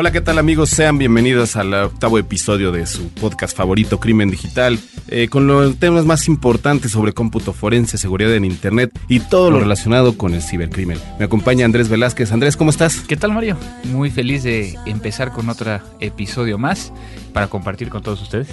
[0.00, 0.70] Hola, ¿qué tal amigos?
[0.70, 4.78] Sean bienvenidos al octavo episodio de su podcast favorito, Crimen Digital,
[5.08, 9.60] eh, con los temas más importantes sobre cómputo forense, seguridad en Internet y todo lo
[9.60, 10.98] relacionado con el cibercrimen.
[11.18, 12.32] Me acompaña Andrés Velázquez.
[12.32, 13.00] Andrés, ¿cómo estás?
[13.00, 13.58] ¿Qué tal Mario?
[13.92, 16.94] Muy feliz de empezar con otro episodio más
[17.34, 18.48] para compartir con todos ustedes.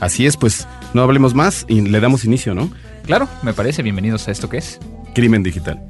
[0.00, 2.72] Así es, pues no hablemos más y le damos inicio, ¿no?
[3.04, 3.84] Claro, me parece.
[3.84, 4.80] Bienvenidos a esto que es
[5.14, 5.80] Crimen Digital.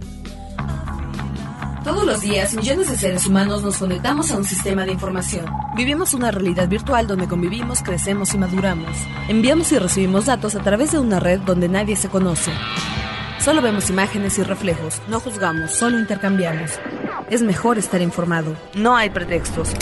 [2.08, 5.44] Los días, millones de seres humanos nos conectamos a un sistema de información.
[5.76, 8.96] Vivimos una realidad virtual donde convivimos, crecemos y maduramos.
[9.28, 12.50] Enviamos y recibimos datos a través de una red donde nadie se conoce.
[13.38, 16.80] Solo vemos imágenes y reflejos, no juzgamos, solo intercambiamos.
[17.28, 18.56] Es mejor estar informado.
[18.74, 19.74] No hay pretextos.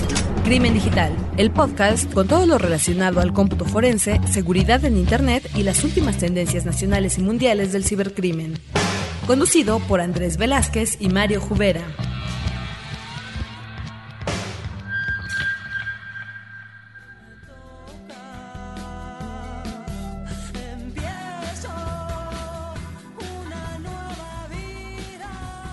[0.44, 5.62] Crimen Digital, el podcast con todo lo relacionado al cómputo forense, seguridad en Internet y
[5.62, 8.58] las últimas tendencias nacionales y mundiales del cibercrimen
[9.26, 11.82] conducido por Andrés Velázquez y Mario Jubera.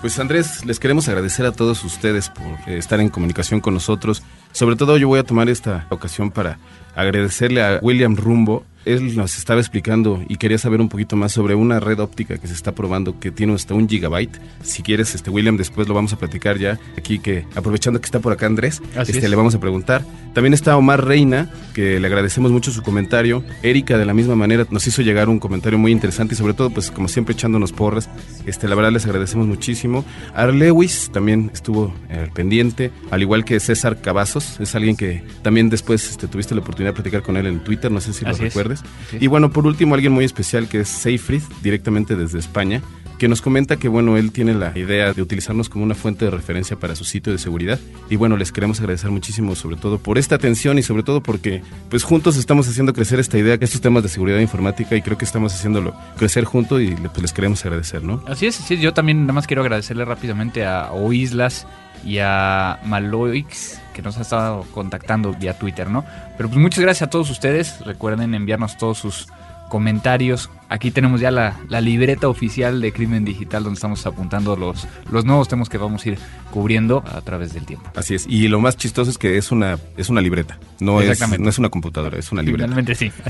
[0.04, 4.22] Pues Andrés, les queremos agradecer a todos ustedes por eh, estar en comunicación con nosotros.
[4.52, 6.58] Sobre todo yo voy a tomar esta ocasión para
[6.94, 11.54] agradecerle a William Rumbo, él nos estaba explicando y quería saber un poquito más sobre
[11.54, 14.38] una red óptica que se está probando que tiene hasta un gigabyte.
[14.62, 18.20] Si quieres, este William, después lo vamos a platicar ya aquí que aprovechando que está
[18.20, 20.04] por acá Andrés, este, le vamos a preguntar.
[20.34, 23.44] También está Omar Reina, que le agradecemos mucho su comentario.
[23.62, 26.70] Erika, de la misma manera, nos hizo llegar un comentario muy interesante y sobre todo,
[26.70, 28.10] pues como siempre, echándonos porras.
[28.44, 30.04] Este, la verdad les agradecemos muchísimo.
[30.34, 36.10] Arlewis también estuvo al pendiente, al igual que César Cavazos, es alguien que también después
[36.10, 38.73] este, tuviste la oportunidad de platicar con él en Twitter, no sé si lo recuerdas.
[39.18, 42.82] Y bueno, por último, alguien muy especial que es Seyfried, directamente desde España,
[43.18, 46.30] que nos comenta que bueno, él tiene la idea de utilizarnos como una fuente de
[46.30, 47.78] referencia para su sitio de seguridad.
[48.10, 51.62] Y bueno, les queremos agradecer muchísimo sobre todo por esta atención y sobre todo porque
[51.90, 55.24] pues juntos estamos haciendo crecer esta idea, estos temas de seguridad informática y creo que
[55.24, 58.22] estamos haciéndolo crecer juntos y pues les queremos agradecer, ¿no?
[58.26, 61.66] Así es, sí, yo también nada más quiero agradecerle rápidamente a Oislas
[62.04, 66.04] y a Maloix que nos ha estado contactando vía Twitter, ¿no?
[66.36, 67.80] Pero pues muchas gracias a todos ustedes.
[67.86, 69.28] Recuerden enviarnos todos sus
[69.70, 70.50] comentarios.
[70.68, 75.48] Aquí tenemos ya la, libreta oficial de Crimen Digital donde estamos apuntando los, los nuevos
[75.48, 76.18] temas que vamos a ir
[76.50, 77.90] cubriendo a través del tiempo.
[77.96, 78.26] Así es.
[78.28, 80.58] Y lo más chistoso es que es una, es una libreta.
[80.80, 82.66] No, es, no es una computadora, es una libreta.
[82.66, 83.10] Finalmente sí.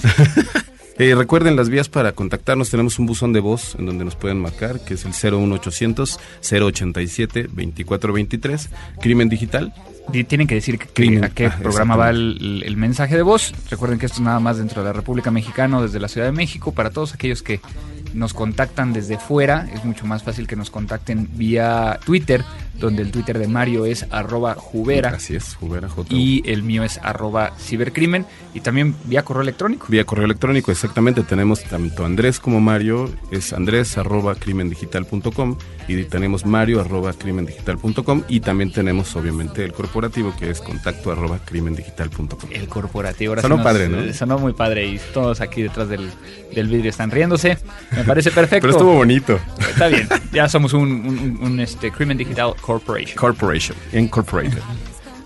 [0.96, 2.70] Eh, recuerden las vías para contactarnos.
[2.70, 7.42] Tenemos un buzón de voz en donde nos pueden marcar, que es el 01800 087
[7.48, 8.70] 2423.
[9.00, 9.74] Crimen Digital.
[10.12, 10.78] Tienen que decir
[11.22, 13.52] a qué ah, programa va el, mensaje de voz.
[13.70, 16.32] Recuerden que esto es nada más dentro de la República Mexicana, desde la Ciudad de
[16.32, 16.72] México.
[16.72, 17.60] Para todos aquellos que
[18.12, 22.44] nos contactan desde fuera, es mucho más fácil que nos contacten vía Twitter,
[22.78, 25.10] donde el Twitter de Mario es arroba jubera.
[25.10, 28.26] Así es, jubera Y el mío es arroba cibercrimen.
[28.52, 29.86] Y también vía correo electrónico.
[29.88, 31.22] Vía correo electrónico, exactamente.
[31.22, 35.56] Tenemos tanto Andrés como Mario, es andrés arroba crimendigital.com
[35.88, 41.38] y tenemos mario arroba crimendigital.com y también tenemos obviamente el corporativo que es contacto arroba
[41.44, 42.50] crimendigital.com.
[42.50, 43.36] El corporativo.
[43.40, 44.12] sonó padre, ¿no?
[44.12, 46.10] Sonó muy padre y todos aquí detrás del,
[46.54, 47.58] del vidrio están riéndose.
[47.92, 48.66] Me parece perfecto.
[48.66, 49.38] Pero estuvo bonito.
[49.58, 50.08] Está bien.
[50.32, 53.16] Ya somos un, un, este, Crimen Digital Corporation.
[53.16, 53.76] Corporation.
[53.92, 54.62] Incorporated.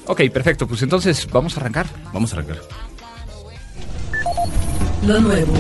[0.06, 0.66] ok, perfecto.
[0.66, 1.86] Pues entonces, ¿vamos a arrancar?
[2.12, 2.58] Vamos a arrancar.
[5.06, 5.52] Lo nuevo.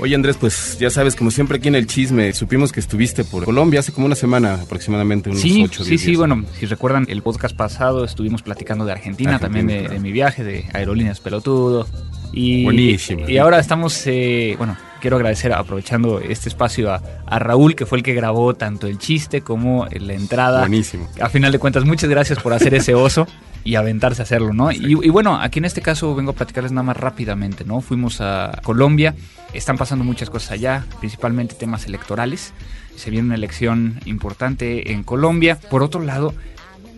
[0.00, 3.44] Oye Andrés, pues ya sabes, como siempre aquí en el chisme, supimos que estuviste por
[3.44, 6.00] Colombia hace como una semana aproximadamente, unos sí, ocho días.
[6.00, 10.10] Sí, sí, bueno, si recuerdan el podcast pasado estuvimos platicando de Argentina, también de, mi
[10.10, 11.86] viaje, de Aerolíneas Pelotudo.
[12.32, 13.28] Y, Buenísimo.
[13.28, 17.98] Y, ahora estamos, eh, bueno, quiero agradecer, aprovechando este espacio, a, a, Raúl, que fue
[17.98, 20.60] el que grabó tanto el chiste como la entrada.
[20.60, 21.06] Buenísimo.
[21.20, 23.26] A final de cuentas, muchas gracias por hacer ese oso.
[23.64, 24.72] y aventarse a hacerlo, ¿no?
[24.72, 27.82] Y, y, bueno, aquí en este caso vengo a platicarles nada más rápidamente, ¿no?
[27.82, 29.14] Fuimos a Colombia,
[29.52, 32.54] están pasando muchas cosas allá, principalmente temas electorales.
[32.96, 35.58] Se viene una elección importante en Colombia.
[35.68, 36.32] Por otro lado,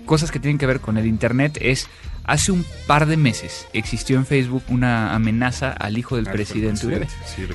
[0.07, 1.89] cosas que tienen que ver con el Internet es
[2.27, 7.07] Hace un par de meses existió en Facebook una amenaza al hijo del presidente,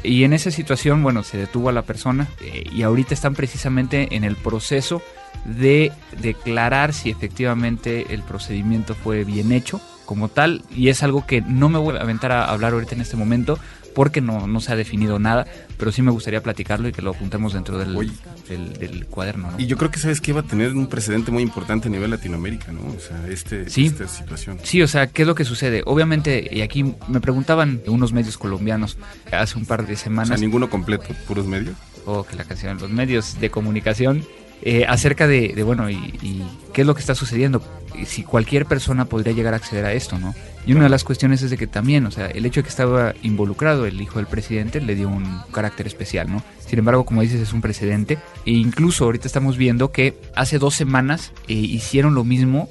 [0.02, 4.16] y en esa situación, bueno, se detuvo a la persona eh, y ahorita están precisamente
[4.16, 5.02] en el proceso
[5.44, 5.92] de
[6.22, 11.70] declarar si efectivamente el procedimiento fue bien hecho como tal y es algo que no
[11.70, 13.58] me voy a aventar a hablar ahorita en este momento
[13.94, 15.46] porque no, no se ha definido nada,
[15.78, 18.12] pero sí me gustaría platicarlo y que lo apuntemos dentro del,
[18.48, 19.50] del, cuaderno.
[19.58, 22.12] Y yo creo que sabes que va a tener un precedente muy importante a nivel
[22.12, 22.82] Latinoamérica, ¿no?
[22.82, 24.60] O sea, este, esta situación.
[24.64, 25.84] Sí, o sea, ¿qué es lo que sucede?
[25.86, 28.98] Obviamente, y aquí me preguntaban unos medios colombianos
[29.32, 30.32] hace un par de semanas.
[30.32, 31.76] O sea, ninguno completo, puros medios.
[32.06, 34.26] Oh, que la canción, los medios de comunicación
[34.64, 36.44] eh, acerca de, bueno, y,
[36.74, 37.64] qué es lo que está sucediendo,
[38.06, 40.34] si cualquier persona podría llegar a acceder a esto, ¿no?
[40.66, 42.70] Y una de las cuestiones es de que también, o sea, el hecho de que
[42.70, 46.44] estaba involucrado el hijo del presidente le dio un carácter especial, ¿no?
[46.68, 48.20] Sin embargo, como dices, es un precedente.
[48.46, 52.70] E incluso ahorita estamos viendo que hace dos semanas eh, hicieron lo mismo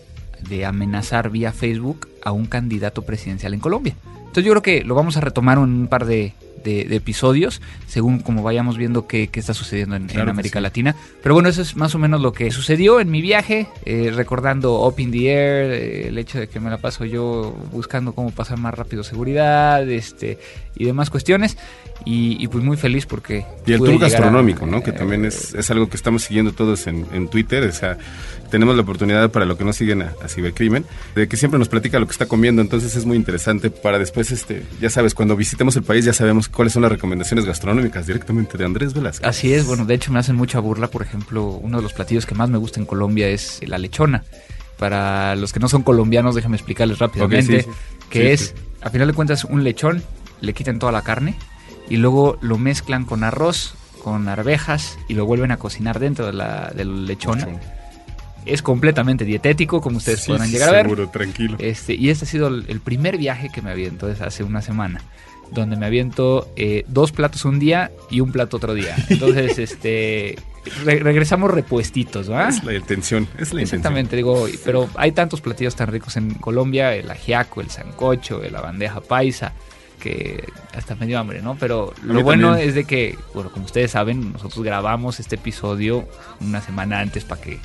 [0.48, 3.96] de amenazar vía Facebook a un candidato presidencial en Colombia.
[4.18, 6.34] Entonces yo creo que lo vamos a retomar en un par de,
[6.64, 10.94] de, episodios, según como vayamos viendo qué, está sucediendo en, América Latina.
[11.22, 14.86] Pero bueno, eso es más o menos lo que sucedió en mi viaje, eh, recordando
[14.86, 18.30] Up in the Air, eh, el hecho de que me la paso yo buscando cómo
[18.30, 20.38] pasar más rápido seguridad este
[20.76, 21.56] y demás cuestiones.
[22.04, 23.44] Y, pues muy feliz porque...
[23.66, 24.82] Y el tour gastronómico, ¿no?
[24.82, 27.62] Que también es, es, algo que estamos siguiendo todos en, en Twitter.
[27.64, 27.98] O sea,
[28.50, 31.98] tenemos la oportunidad para lo que no siguen a, Cibercrimen, de que siempre nos platica
[31.98, 35.74] lo que está comiendo, entonces es muy interesante para después, este, ya sabes, cuando visitemos
[35.76, 39.26] el país ya sabemos cuáles son las recomendaciones gastronómicas directamente de Andrés Velázquez.
[39.26, 42.26] Así es, bueno, de hecho me hacen mucha burla, por ejemplo, uno de los platillos
[42.26, 44.24] que más me gusta en Colombia es la lechona.
[44.76, 47.66] Para los que no son colombianos, déjame explicarles rápidamente,
[48.08, 50.02] que es, a final de cuentas, un lechón,
[50.40, 51.36] le quitan toda la carne
[51.90, 56.32] y luego lo mezclan con arroz, con arvejas y lo vuelven a cocinar dentro de
[56.32, 57.60] la, del lechón
[58.46, 60.82] es completamente dietético, como ustedes podrán llegar a ver.
[60.82, 61.56] Seguro, tranquilo.
[61.58, 65.02] Este, y este ha sido el, primer viaje que me aviento desde hace una semana,
[65.50, 68.96] donde me aviento eh, dos platos un día y un plato otro día.
[69.08, 70.36] Entonces, este,
[70.84, 72.48] regresamos repuestitos, ¿verdad?
[72.48, 76.94] Es la intención, es la Exactamente, digo, pero hay tantos platillos tan ricos en Colombia,
[76.94, 79.52] el ajiaco, el sancocho, la bandeja paisa,
[80.00, 81.56] que hasta medio hambre, ¿no?
[81.56, 86.08] Pero lo bueno es de que, bueno, como ustedes saben, nosotros grabamos este episodio
[86.40, 87.60] una semana antes para que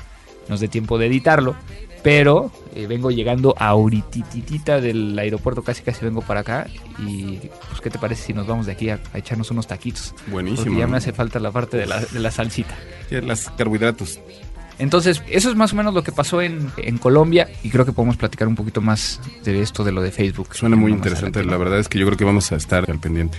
[0.48, 1.56] nos dé tiempo de editarlo.
[2.02, 6.68] Pero eh, vengo llegando ahorita del aeropuerto, casi casi vengo para acá.
[7.00, 7.38] Y
[7.68, 10.14] pues, ¿qué te parece si nos vamos de aquí a, echarnos unos taquitos?
[10.28, 10.66] Buenísimo.
[10.66, 12.76] Porque ya me hace falta la parte de la, de la salsita.
[13.10, 14.20] Las carbohidratos.
[14.78, 17.92] Entonces, eso es más o menos lo que pasó en, en, Colombia y creo que
[17.92, 20.54] podemos platicar un poquito más de esto, de lo de Facebook.
[20.54, 23.38] Suena muy interesante, la verdad es que yo creo que vamos a estar al pendiente.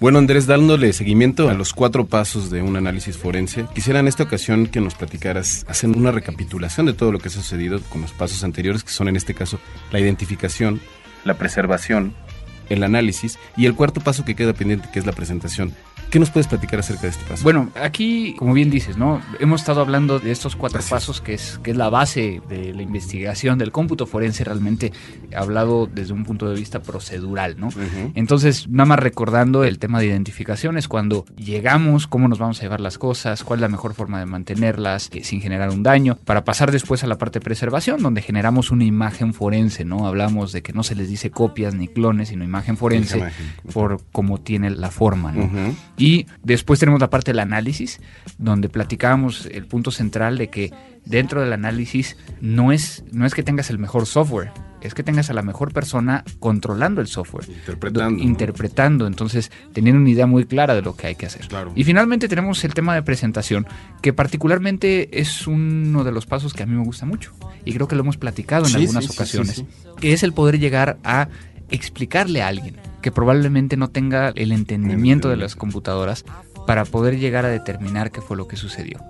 [0.00, 4.22] Bueno, Andrés, dándole seguimiento a los cuatro pasos de un análisis forense, quisiera en esta
[4.22, 8.12] ocasión que nos platicaras, haciendo una recapitulación de todo lo que ha sucedido con los
[8.12, 9.58] pasos anteriores, que son en este caso
[9.90, 10.80] la identificación,
[11.24, 12.14] la preservación,
[12.68, 15.74] el análisis y el cuarto paso que queda pendiente, que es la presentación.
[16.10, 17.42] ¿Qué nos puedes platicar acerca de este paso?
[17.42, 19.20] Bueno, aquí, como bien dices, ¿no?
[19.40, 22.80] Hemos estado hablando de estos cuatro pasos que es, que es la base de la
[22.80, 24.90] investigación del cómputo forense, realmente
[25.36, 27.68] hablado desde un punto de vista procedural, ¿no?
[28.14, 32.62] Entonces, nada más recordando el tema de identificación es cuando llegamos, cómo nos vamos a
[32.62, 36.16] llevar las cosas, cuál es la mejor forma de mantenerlas eh, sin generar un daño,
[36.24, 40.06] para pasar después a la parte de preservación, donde generamos una imagen forense, ¿no?
[40.06, 43.22] Hablamos de que no se les dice copias ni clones, sino imagen forense
[43.74, 45.74] por cómo tiene la forma, ¿no?
[45.98, 48.00] Y después tenemos la parte del análisis,
[48.38, 50.72] donde platicábamos el punto central de que
[51.04, 55.28] dentro del análisis no es, no es que tengas el mejor software, es que tengas
[55.30, 57.48] a la mejor persona controlando el software.
[57.48, 58.22] Interpretando.
[58.22, 61.48] Interpretando, entonces teniendo una idea muy clara de lo que hay que hacer.
[61.74, 63.66] Y finalmente tenemos el tema de presentación,
[64.00, 67.32] que particularmente es uno de los pasos que a mí me gusta mucho.
[67.64, 69.64] Y creo que lo hemos platicado en algunas ocasiones,
[70.00, 71.28] que es el poder llegar a
[71.70, 72.76] explicarle a alguien
[73.08, 76.26] que probablemente no tenga el entendimiento de las computadoras
[76.66, 79.00] para poder llegar a determinar qué fue lo que sucedió.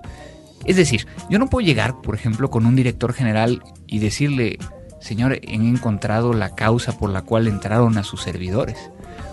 [0.63, 4.57] Es decir, yo no puedo llegar, por ejemplo, con un director general y decirle,
[5.01, 8.89] señor, he encontrado la causa por la cual entraron a sus servidores.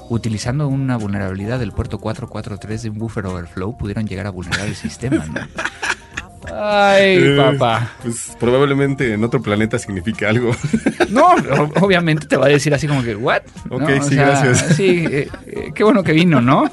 [0.08, 4.74] Utilizando una vulnerabilidad del puerto 443 de un buffer overflow, pudieron llegar a vulnerar el
[4.74, 5.34] sistema, ¿no?
[6.54, 7.92] Ay, eh, papá.
[8.02, 10.52] Pues probablemente en otro planeta significa algo.
[11.08, 11.36] No,
[11.80, 13.42] obviamente te va a decir así como que, ¿what?
[13.70, 14.74] Ok, sí, gracias.
[14.76, 16.68] Sí, eh, eh, qué bueno que vino, ¿no?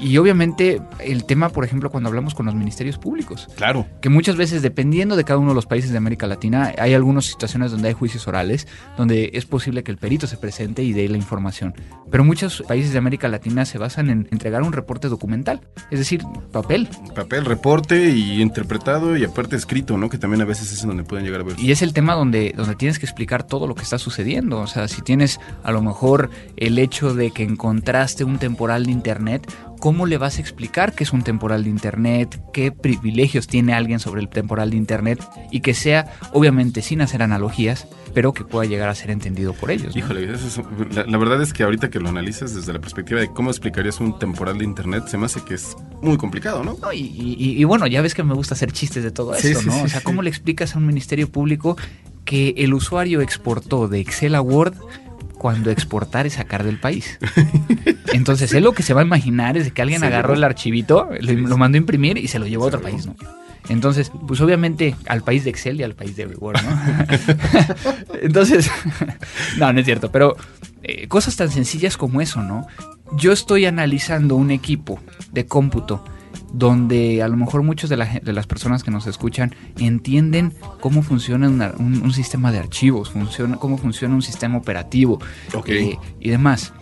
[0.00, 3.48] Y obviamente el tema, por ejemplo, cuando hablamos con los ministerios públicos.
[3.56, 3.86] Claro.
[4.00, 7.26] Que muchas veces, dependiendo de cada uno de los países de América Latina, hay algunas
[7.26, 8.66] situaciones donde hay juicios orales,
[8.96, 11.74] donde es posible que el perito se presente y dé la información.
[12.10, 16.22] Pero muchos países de América Latina se basan en entregar un reporte documental, es decir,
[16.52, 16.88] papel.
[17.14, 20.08] Papel, reporte y interpretado y aparte escrito, ¿no?
[20.08, 21.58] Que también a veces es donde pueden llegar a ver.
[21.58, 24.60] Y es el tema donde, donde tienes que explicar todo lo que está sucediendo.
[24.60, 28.92] O sea, si tienes a lo mejor el hecho de que encontraste un temporal de
[28.92, 29.50] internet,
[29.84, 32.40] ¿cómo le vas a explicar qué es un temporal de Internet?
[32.54, 35.22] ¿Qué privilegios tiene alguien sobre el temporal de Internet?
[35.50, 39.70] Y que sea, obviamente, sin hacer analogías, pero que pueda llegar a ser entendido por
[39.70, 39.94] ellos.
[39.94, 44.00] Híjole, la, verdad es que ahorita que lo analizas desde la perspectiva de cómo explicarías
[44.00, 46.78] un temporal de Internet, se me hace que es muy complicado, ¿no?
[46.90, 49.82] y, bueno, ya ves que me gusta hacer chistes de todo esto, ¿no?
[49.82, 51.76] o sea, ¿cómo le explicas a un ministerio público
[52.24, 54.76] que el usuario exportó de Excel a Word
[55.44, 57.18] cuando exportar es sacar del país.
[58.14, 61.58] Entonces, él lo que se va a imaginar es que alguien agarró el archivito, lo,
[61.58, 63.14] mandó a imprimir y se lo llevó a otro país, ¿no?
[63.68, 68.16] Entonces, pues obviamente al país de Excel y al país de Word, ¿no?
[68.22, 68.70] Entonces,
[69.58, 70.34] no, no es cierto, pero
[70.82, 72.66] eh, cosas tan sencillas como eso, ¿no?
[73.12, 74.98] Yo estoy analizando un equipo
[75.30, 76.02] de cómputo
[76.54, 82.12] donde a lo mejor muchas de, las personas que nos escuchan entienden cómo funciona un,
[82.12, 85.18] sistema de archivos, funciona, cómo funciona un sistema operativo
[85.66, 86.72] eh, y demás.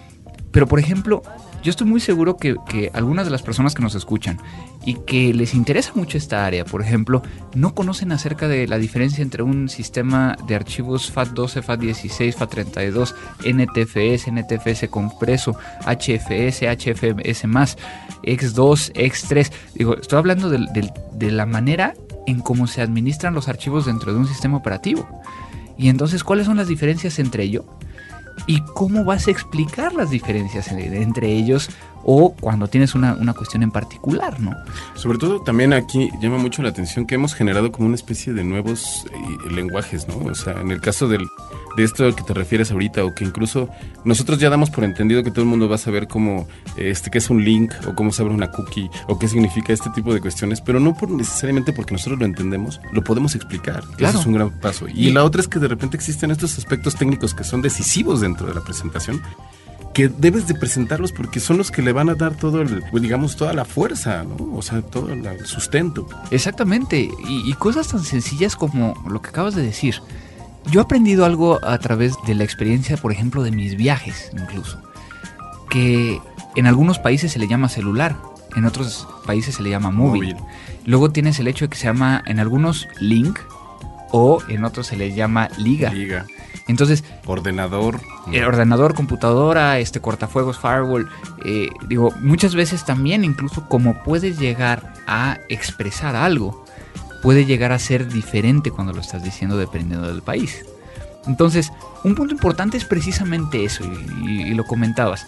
[0.51, 1.23] Pero por ejemplo,
[1.63, 2.57] yo estoy muy seguro que,
[2.93, 4.39] algunas de las personas que nos escuchan
[4.85, 7.23] y que les interesa mucho esta área, por ejemplo,
[7.55, 13.15] no conocen acerca de la diferencia entre un sistema de archivos FAT12, FAT16, FAT32,
[13.45, 17.47] NTFS, NTFS compreso, HFS, HFS
[18.23, 19.53] X2, X3.
[19.75, 21.95] Digo, estoy hablando de la manera
[22.27, 25.09] en cómo se administran los archivos dentro de un sistema operativo.
[25.79, 27.65] Y entonces, ¿cuáles son las diferencias entre ellos?
[28.47, 31.71] Y cómo vas a explicar las diferencias entre ellos
[32.05, 34.53] o cuando tienes una, una, cuestión en particular, ¿no?
[34.95, 38.43] Sobre todo también aquí llama mucho la atención que hemos generado como una especie de
[38.43, 40.17] nuevos eh, lenguajes, ¿no?
[40.31, 41.29] O sea, en el caso del,
[41.77, 43.69] de esto que te refieres ahorita o que incluso
[44.05, 47.19] nosotros ya damos por entendido que todo el mundo va a saber cómo, este, qué
[47.19, 50.21] es un link o cómo se abre una cookie o qué significa este tipo de
[50.21, 53.83] cuestiones, pero no por necesariamente porque nosotros lo entendemos, lo podemos explicar.
[53.97, 54.11] Claro.
[54.11, 54.87] Eso es un gran paso.
[54.89, 58.21] Y, y la otra es que de repente existen estos aspectos técnicos que son decisivos
[58.21, 59.21] dentro de la presentación
[59.93, 63.03] que debes de presentarlos porque son los que le van a dar todo el, pues,
[63.03, 64.55] digamos, toda la fuerza, ¿no?
[64.55, 66.07] O sea, todo el sustento.
[66.31, 67.11] Exactamente.
[67.29, 69.97] Y, cosas tan sencillas como lo que acabas de decir.
[70.71, 74.81] Yo he aprendido algo a través de la experiencia, por ejemplo, de mis viajes, incluso.
[75.69, 76.21] Que
[76.57, 78.17] en algunos países se le llama celular,
[78.57, 80.37] en otros países se le llama móvil.
[80.85, 83.39] Luego tienes el hecho de que se llama en algunos link
[84.11, 85.93] o en otros se le llama liga.
[85.93, 86.27] Liga.
[86.69, 87.03] Entonces.
[87.27, 88.01] Ordenador.
[88.31, 91.09] El ordenador, computadora, este cortafuegos, firewall.
[91.45, 96.65] Eh, digo, muchas veces también, incluso como puedes llegar a expresar algo,
[97.23, 100.65] puede llegar a ser diferente cuando lo estás diciendo dependiendo del país.
[101.27, 101.73] Entonces,
[102.05, 103.85] un punto importante es precisamente eso,
[104.25, 105.27] y, lo comentabas.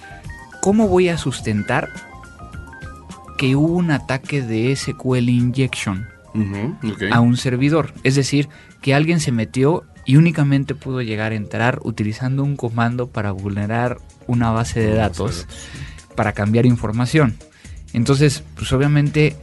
[0.61, 1.89] ¿Cómo voy a sustentar
[3.39, 6.09] que hubo un ataque de SQL injection
[7.13, 7.93] a un servidor?
[8.03, 8.49] Es decir,
[8.83, 13.99] que alguien se metió y únicamente pudo llegar a entrar utilizando un comando para vulnerar
[14.27, 15.47] una base de datos
[16.17, 17.37] para cambiar información.
[17.93, 19.37] Entonces, pues obviamente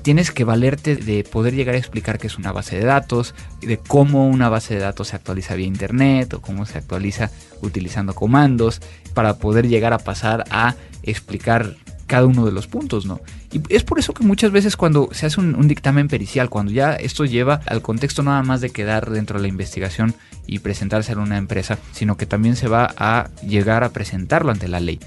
[0.00, 3.78] tienes que valerte de poder llegar a explicar qué es una base de datos, de
[3.78, 7.30] cómo una base de datos se actualiza vía internet o cómo se actualiza
[7.62, 8.80] utilizando comandos,
[9.14, 11.76] para poder llegar a pasar a explicar
[12.06, 13.20] cada uno de los puntos, ¿no?
[13.52, 16.94] Y es por eso que muchas veces cuando se hace un, dictamen pericial, cuando ya
[16.94, 20.14] esto lleva al contexto nada más de quedar dentro de la investigación
[20.46, 24.66] y presentarse a una empresa, sino que también se va a llegar a presentarlo ante
[24.66, 24.98] la ley.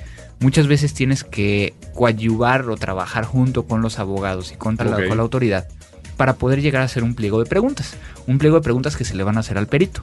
[0.44, 5.16] Muchas veces tienes que coadyuvar o trabajar junto con los abogados y contra la, con
[5.16, 5.70] la autoridad
[6.18, 7.96] para poder llegar a hacer un pliego de preguntas.
[8.28, 10.02] Un pliego de preguntas que se le van a hacer al perito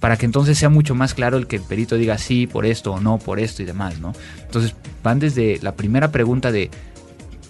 [0.00, 2.92] para que entonces sea mucho más claro el que el perito diga sí por esto
[2.92, 4.14] o no por esto y demás, ¿no?
[4.40, 6.70] Entonces van desde la primera pregunta de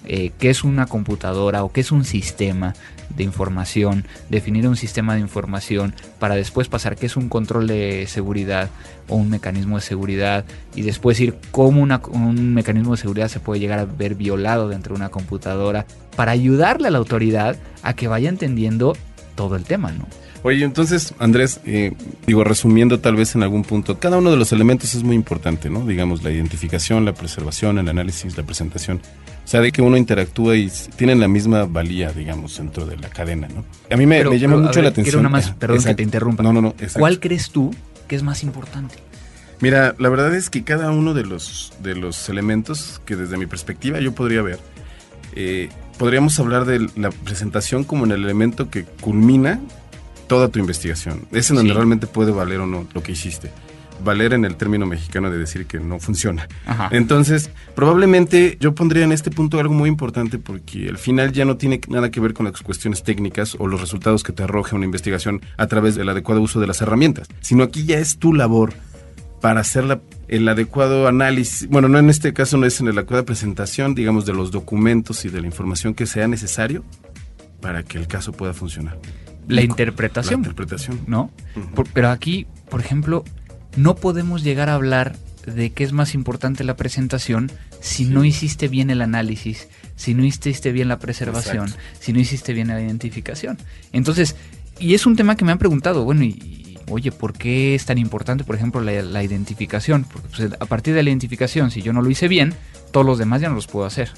[0.05, 2.75] eh, qué es una computadora o qué es un sistema
[3.17, 8.07] de información, definir un sistema de información para después pasar qué es un control de
[8.09, 8.71] seguridad
[9.09, 10.45] o un mecanismo de seguridad
[10.75, 14.95] y después ir cómo un mecanismo de seguridad se puede llegar a ver violado dentro
[14.95, 18.97] de una computadora para ayudarle a la autoridad a que vaya entendiendo
[19.35, 20.07] todo el tema, ¿no?
[20.43, 21.95] Oye, entonces, Andrés, eh,
[22.27, 25.71] digo, resumiendo tal vez en algún punto, cada uno de los elementos es muy importante,
[25.71, 25.87] ¿no?
[25.87, 29.01] Digamos, la identificación, la preservación, el análisis, la presentación.
[29.45, 33.11] O sea, de que uno interactúa y tienen la misma valía, digamos, dentro de la
[33.11, 33.65] cadena, ¿no?
[33.91, 35.05] A mí me, llama mucho la atención.
[35.05, 36.43] Quiero una más, perdón que te interrumpa.
[36.43, 36.75] No, no, no.
[36.95, 37.71] ¿Cuál crees tú
[38.09, 38.95] que es más importante?
[39.61, 43.47] Mira, la verdad es que cada uno de los, de los elementos que desde mi
[43.47, 44.59] perspectiva yo podría ver,
[45.35, 49.61] eh, podríamos hablar de la presentación como en el elemento que culmina
[50.27, 51.27] toda tu investigación.
[51.33, 53.51] Es en donde realmente puede valer o no lo que hiciste.
[54.03, 56.49] Valer en el término mexicano de decir que no funciona.
[56.91, 61.57] Entonces, probablemente yo pondría en este punto algo muy importante porque al final ya no
[61.57, 64.85] tiene nada que ver con las cuestiones técnicas o los resultados que te arroje una
[64.85, 68.75] investigación a través del adecuado uso de las herramientas, sino aquí ya es tu labor
[69.41, 73.25] para hacer el adecuado análisis, bueno, no en este caso no es en la adecuada
[73.25, 76.83] presentación, digamos, de los documentos y de la información que sea necesario
[77.61, 78.99] para que el caso pueda funcionar
[79.49, 80.43] la interpretación.
[80.43, 81.01] La interpretación.
[81.07, 81.31] ¿No?
[81.93, 83.25] pero aquí, por ejemplo,
[83.77, 85.17] no podemos llegar a hablar
[85.47, 87.51] de qué es más importante la presentación
[87.81, 92.53] si no hiciste bien el análisis, si no hiciste bien la preservación, si no hiciste
[92.53, 93.59] bien la identificación.
[93.93, 94.37] Entonces,
[94.79, 97.99] y es un tema que me han preguntado, bueno, ¿y oye, ¿por qué es tan
[97.99, 100.05] importante, por ejemplo, la, identificación?
[100.05, 102.55] Porque pues, a partir de la identificación, si yo no lo hice bien,
[102.91, 104.11] todos los demás ya no los puedo hacer.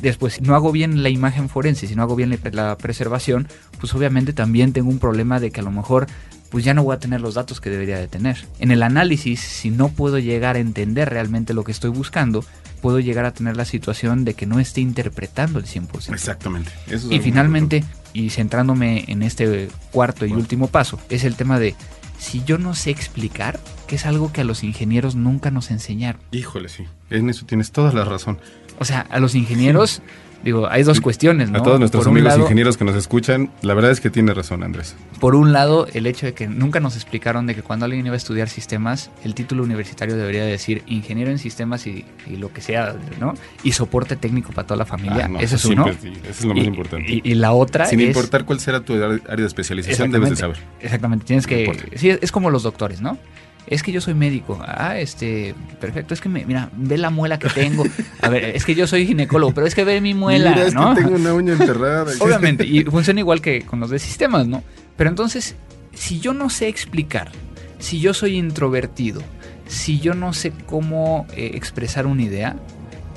[0.00, 3.48] Después, si no hago bien la imagen forense, si no hago bien la preservación,
[3.80, 6.06] pues obviamente también tengo un problema de que a lo mejor
[6.50, 8.46] pues ya no voy a tener los datos que debería de tener.
[8.58, 12.44] En el análisis, si no puedo llegar a entender realmente lo que estoy buscando,
[12.80, 16.12] puedo llegar a tener la situación de que no esté interpretando el 100%.
[16.12, 16.70] Exactamente.
[17.10, 21.74] y finalmente, y centrándome en este cuarto y último paso, es el tema de
[22.18, 26.20] si yo no sé explicar, que es algo que a los ingenieros nunca nos enseñaron.
[26.30, 26.84] Híjole, sí.
[27.10, 28.38] En eso tienes toda la razón.
[28.78, 30.02] O sea, a los ingenieros...
[30.44, 31.58] Digo, hay dos cuestiones, ¿no?
[31.58, 34.94] A todos nuestros amigos ingenieros que nos escuchan, la verdad es que tiene razón, Andrés.
[35.20, 38.14] Por un lado, el hecho de que nunca nos explicaron de que cuando alguien iba
[38.14, 42.94] a estudiar sistemas, el título universitario debería decir ingeniero en sistemas y, lo que sea,
[43.18, 43.34] ¿no?
[43.62, 45.30] Y soporte técnico para toda la familia.
[45.32, 45.86] Ah, eso es uno.
[45.88, 47.20] eso es lo más importante.
[47.24, 50.56] Y, la otra Sin importar cuál será tu área de especialización, debes de saber.
[50.80, 51.90] Exactamente, tienes que...
[51.96, 53.18] Sí, es como los doctores, ¿no?
[53.66, 54.58] Es que yo soy médico.
[54.64, 56.14] Ah, este, perfecto.
[56.14, 57.84] Es que me, mira, ve la muela que tengo.
[58.20, 60.74] A ver, es que yo soy ginecólogo, pero es que ve mi muela, mira, es
[60.74, 60.94] ¿no?
[60.94, 62.12] Que tengo una uña enterrada.
[62.20, 64.62] Obviamente, y funciona igual que con los de sistemas, ¿no?
[64.96, 65.56] Pero entonces,
[65.94, 67.32] si yo no sé explicar,
[67.78, 69.22] si yo soy introvertido,
[69.66, 72.56] si yo no sé cómo eh, expresar una idea,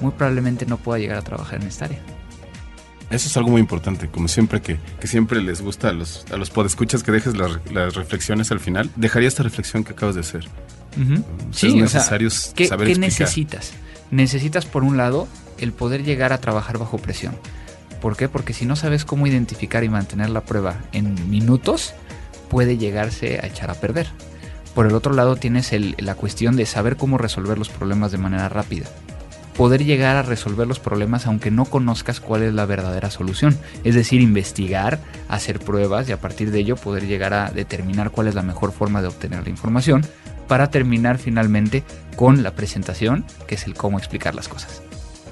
[0.02, 2.00] muy probablemente no pueda llegar a trabajar en esta área.
[3.10, 6.52] Eso es algo muy importante, como siempre que, siempre les gusta a los, a los
[6.52, 8.92] podescuchas que dejes las, reflexiones al final.
[8.96, 10.48] Dejaría esta reflexión que acabas de hacer.
[11.52, 13.72] Sí, es necesario ¿qué, ¿qué necesitas?
[14.12, 17.36] Necesitas, por un lado, el poder llegar a trabajar bajo presión.
[18.00, 18.30] ¿Por qué?
[18.30, 21.94] Porque si no sabes cómo identificar y mantener la prueba en minutos,
[22.50, 24.08] puede llegarse a echar a perder.
[24.76, 28.50] Por el otro lado tienes la cuestión de saber cómo resolver los problemas de manera
[28.50, 28.88] rápida
[29.56, 33.58] poder llegar a resolver los problemas aunque no conozcas cuál es la verdadera solución.
[33.84, 38.28] Es decir, investigar, hacer pruebas y a partir de ello poder llegar a determinar cuál
[38.28, 40.06] es la mejor forma de obtener la información
[40.48, 41.84] para terminar finalmente
[42.16, 44.82] con la presentación, que es el cómo explicar las cosas.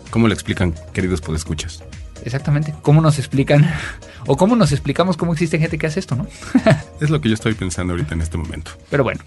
[0.09, 1.83] ¿Cómo lo explican, queridos podescuchas?
[2.23, 2.73] Exactamente.
[2.81, 3.69] ¿Cómo nos explican?
[4.29, 6.27] O cómo nos explicamos cómo existe gente que hace esto, ¿no?
[6.99, 8.71] es lo que yo estoy pensando ahorita en este momento.
[8.89, 9.21] Pero bueno,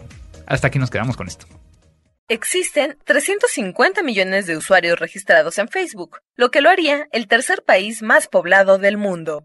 [0.46, 1.46] hasta aquí nos quedamos con esto.
[2.30, 8.02] Existen 350 millones de usuarios registrados en Facebook, lo que lo haría el tercer país
[8.02, 9.42] más poblado del mundo.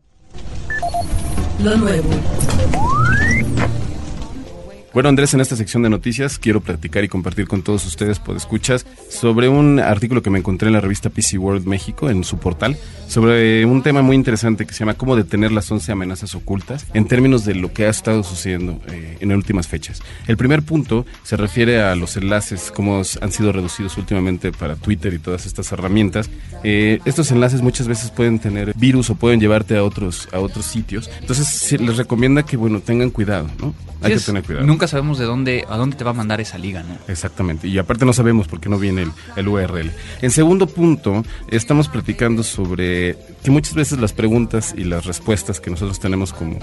[4.95, 8.37] Bueno, Andrés, en esta sección de noticias quiero platicar y compartir con todos ustedes, por
[8.37, 12.37] escuchas, sobre un artículo que me encontré en la revista PC World México, en su
[12.37, 12.77] portal,
[13.09, 17.09] sobre un tema muy interesante que se llama Cómo detener las 11 amenazas ocultas, en
[17.09, 20.01] términos de lo que ha estado sucediendo eh, en últimas fechas.
[20.27, 25.13] El primer punto se refiere a los enlaces, cómo han sido reducidos últimamente para Twitter
[25.13, 26.29] y todas estas herramientas.
[26.63, 30.65] Eh, estos enlaces muchas veces pueden tener virus o pueden llevarte a otros, a otros
[30.65, 31.11] sitios.
[31.19, 33.75] Entonces, se les recomienda que, bueno, tengan cuidado, ¿no?
[34.01, 34.65] Hay que tener cuidado.
[34.65, 36.97] Nunca sabemos de dónde, a dónde te va a mandar esa liga, ¿no?
[37.07, 37.67] Exactamente.
[37.67, 39.91] Y aparte no sabemos por qué no viene el, URL.
[40.21, 45.69] En segundo punto, estamos platicando sobre que muchas veces las preguntas y las respuestas que
[45.69, 46.57] nosotros tenemos como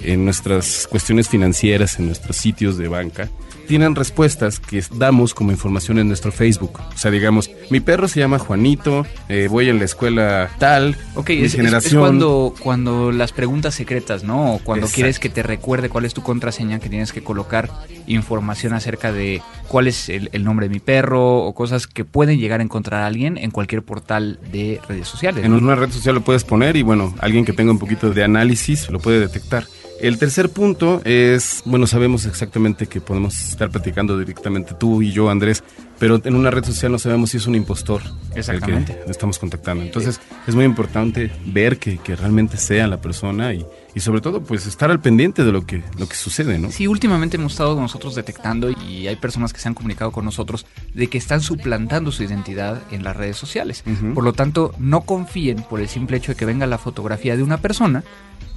[0.00, 3.28] en nuestras cuestiones financieras, en nuestros sitios de banca,
[3.66, 6.80] tienen respuestas que damos como información en nuestro Facebook.
[6.94, 11.30] O sea, digamos, mi perro se llama Juanito, eh, voy en la escuela tal, ok,
[11.30, 12.00] es, generación...
[12.00, 14.54] cuando, cuando las preguntas secretas, ¿no?
[14.54, 17.68] O cuando quieres que te recuerde cuál es tu contraseña, que tienes que colocar
[18.06, 22.60] información acerca de cuál es el, nombre de mi perro o cosas que pueden llegar
[22.60, 25.44] a encontrar a alguien en cualquier portal de redes sociales.
[25.44, 28.22] En una red social lo puedes poner y bueno, alguien que tenga un poquito de
[28.22, 29.64] análisis lo puede detectar.
[29.98, 35.30] El tercer punto es, bueno, sabemos exactamente que podemos estar platicando directamente tú y yo,
[35.30, 35.64] Andrés,
[35.98, 38.02] pero en una red social no sabemos si es un impostor
[38.34, 38.92] Exactamente.
[38.92, 39.82] el que estamos contactando.
[39.82, 43.64] Entonces es muy importante ver que, que realmente sea la persona y,
[43.98, 46.70] y, sobre todo pues estar al pendiente de lo que, lo que sucede, ¿no?
[46.70, 50.66] Sí, últimamente hemos estado nosotros detectando y hay personas que se han comunicado con nosotros
[50.94, 53.84] de que están suplantando su identidad en las redes sociales.
[54.14, 57.42] Por lo tanto, no confíen por el simple hecho de que venga la fotografía de
[57.42, 58.04] una persona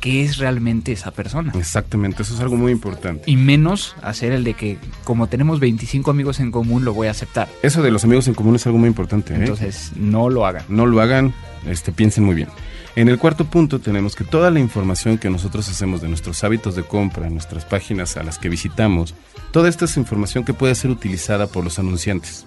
[0.02, 1.54] qué es realmente esa persona.
[1.56, 3.24] Exactamente, eso es algo muy importante.
[3.28, 7.12] Y menos hacer el de que como tenemos 25 amigos en común lo voy a
[7.12, 7.48] aceptar.
[7.62, 9.34] Eso de los amigos en común es algo muy importante.
[9.34, 9.38] ¿eh?
[9.40, 10.66] Entonces, no lo hagan.
[10.68, 11.34] No lo hagan,
[11.68, 12.50] este, piensen muy bien.
[12.94, 16.76] En el cuarto punto tenemos que toda la información que nosotros hacemos de nuestros hábitos
[16.76, 19.16] de compra, nuestras páginas a las que visitamos,
[19.52, 22.46] toda esta es información que puede ser utilizada por los anunciantes.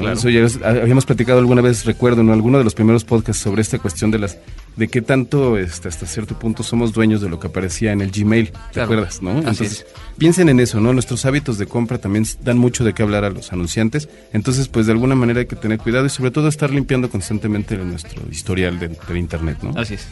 [0.00, 3.78] Eso ya habíamos platicado alguna vez, recuerdo, en alguno de los primeros podcasts sobre esta
[3.78, 4.38] cuestión de las
[4.76, 8.10] de qué tanto este, hasta cierto punto somos dueños de lo que aparecía en el
[8.10, 9.20] Gmail, ¿te acuerdas?
[9.20, 9.36] ¿no?
[9.36, 9.84] Entonces,
[10.16, 10.94] piensen en eso, ¿no?
[10.94, 14.86] Nuestros hábitos de compra también dan mucho de qué hablar a los anunciantes, entonces pues
[14.86, 18.78] de alguna manera hay que tener cuidado y sobre todo estar limpiando constantemente nuestro historial
[18.78, 19.78] de, Internet, ¿no?
[19.78, 20.08] Así es.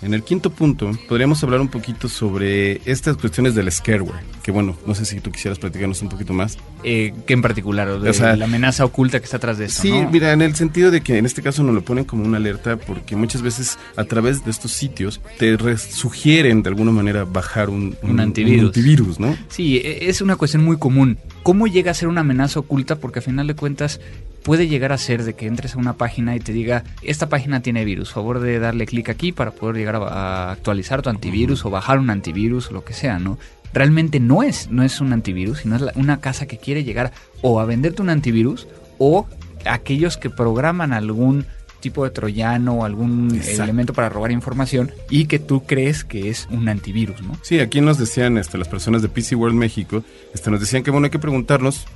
[0.00, 4.76] En el quinto punto, podríamos hablar un poquito sobre estas cuestiones del scareware, que bueno,
[4.86, 6.56] no sé si tú quisieras platicarnos un poquito más.
[6.84, 7.88] Eh, ¿Qué en particular?
[7.88, 9.82] O, de, sea, la amenaza oculta que está atrás de esto.
[9.82, 12.36] Sí, mira, en el sentido de que en este caso nos lo ponen como una
[12.36, 17.68] alerta, porque muchas veces a través de estos sitios te sugieren de alguna manera bajar
[17.68, 18.60] un, antivirus.
[18.60, 19.36] un antivirus, ¿no?
[19.48, 21.18] Sí, e, es una cuestión muy común.
[21.42, 22.96] ¿Cómo llega a ser una amenaza oculta?
[22.96, 24.00] Porque a final de cuentas
[24.42, 27.60] puede llegar a ser de que entres a una página y te diga, esta página
[27.60, 31.70] tiene virus, favor de darle clic aquí para poder llegar a, actualizar tu antivirus o
[31.70, 33.38] bajar un antivirus o lo que sea, ¿no?
[33.72, 37.60] Realmente no es, no es un antivirus, sino es una casa que quiere llegar o
[37.60, 39.26] a venderte un antivirus o
[39.66, 41.46] aquellos que programan algún
[41.80, 46.48] tipo de troyano o algún elemento para robar información y que tú crees que es
[46.50, 47.38] un antivirus, ¿no?
[47.42, 50.02] Sí, aquí nos decían este, las personas de PC World México,
[50.34, 51.86] este, nos decían que bueno, hay que preguntarnos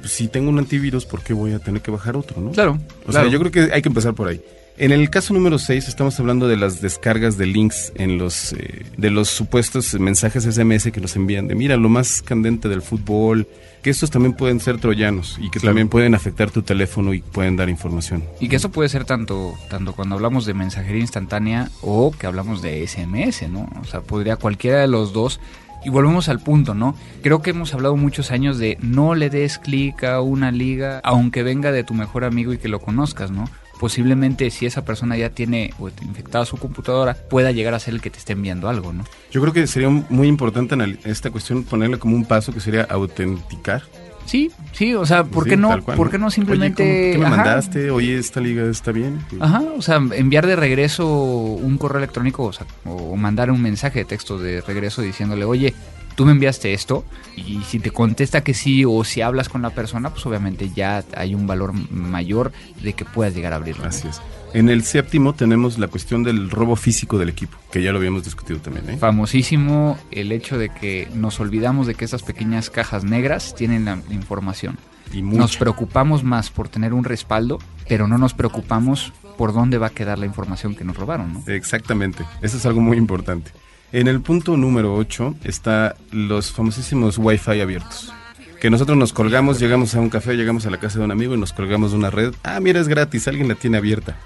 [0.00, 2.50] pues, si tengo un antivirus, ¿por qué voy a tener que bajar otro, no?
[2.52, 2.78] Claro.
[3.06, 4.40] O sea, yo creo que hay que empezar por ahí.
[4.80, 8.86] En el caso número 6 estamos hablando de las descargas de links en los eh,
[8.96, 13.46] de los supuestos mensajes SMS que nos envían de mira lo más candente del fútbol,
[13.82, 17.56] que estos también pueden ser troyanos y que también pueden afectar tu teléfono y pueden
[17.56, 18.24] dar información.
[18.40, 22.62] Y que eso puede ser tanto tanto cuando hablamos de mensajería instantánea o que hablamos
[22.62, 23.68] de SMS, ¿no?
[23.82, 25.40] O sea, podría cualquiera de los dos
[25.84, 26.94] y volvemos al punto, ¿no?
[27.22, 31.42] Creo que hemos hablado muchos años de no le des clic a una liga, aunque
[31.42, 33.48] venga de tu mejor amigo y que lo conozcas, ¿no?
[33.78, 38.10] Posiblemente si esa persona ya tiene infectada su computadora, pueda llegar a ser el que
[38.10, 39.04] te esté enviando algo, ¿no?
[39.30, 42.82] Yo creo que sería muy importante en esta cuestión ponerle como un paso que sería
[42.82, 43.82] autenticar
[44.30, 46.84] Sí, sí, o sea, ¿por qué no, ¿por qué no simplemente...
[46.84, 47.90] Oye, ¿qué me mandaste?
[47.90, 49.18] Oye, esta liga está bien.
[49.40, 53.98] Ajá, o sea, enviar de regreso un correo electrónico o, sea, o mandar un mensaje
[53.98, 55.74] de texto de regreso diciéndole, oye,
[56.20, 57.02] tú me enviaste esto
[57.34, 61.02] y si te contesta que sí o si hablas con la persona, pues obviamente ya
[61.16, 62.52] hay un valor mayor
[62.82, 63.86] de que puedas llegar a abrirlo.
[63.86, 64.20] Así es.
[64.52, 68.24] En el séptimo tenemos la cuestión del robo físico del equipo, que ya lo habíamos
[68.24, 68.90] discutido también.
[68.90, 68.96] ¿eh?
[68.98, 73.98] Famosísimo el hecho de que nos olvidamos de que esas pequeñas cajas negras tienen la
[74.10, 74.76] información.
[75.14, 79.86] Y nos preocupamos más por tener un respaldo, pero no nos preocupamos por dónde va
[79.86, 81.32] a quedar la información que nos robaron.
[81.32, 81.44] ¿no?
[81.46, 83.52] Exactamente, eso es algo muy importante.
[83.92, 88.12] En el punto número 8 está los famosísimos Wi-Fi abiertos
[88.60, 91.34] que nosotros nos colgamos, llegamos a un café, llegamos a la casa de un amigo
[91.34, 92.34] y nos colgamos de una red.
[92.44, 94.18] Ah, mira, es gratis, alguien la tiene abierta.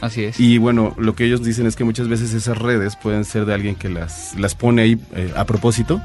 [0.00, 0.40] Así es.
[0.40, 3.54] Y bueno, lo que ellos dicen es que muchas veces esas redes pueden ser de
[3.54, 6.00] alguien que las, las pone ahí eh, a propósito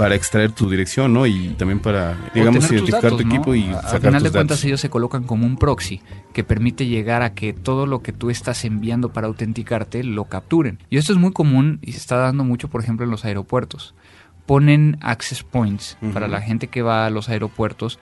[0.00, 1.26] para extraer tu dirección, ¿no?
[1.26, 4.88] Y también para, digamos, identificar tu equipo y sacar Al final de cuentas ellos se
[4.88, 6.00] colocan como un proxy
[6.32, 10.78] que permite llegar a que todo lo que tú estás enviando para autenticarte lo capturen.
[10.88, 13.94] Y esto es muy común y se está dando mucho, por ejemplo, en los aeropuertos.
[14.46, 17.98] Ponen access points para la gente que va a los aeropuertos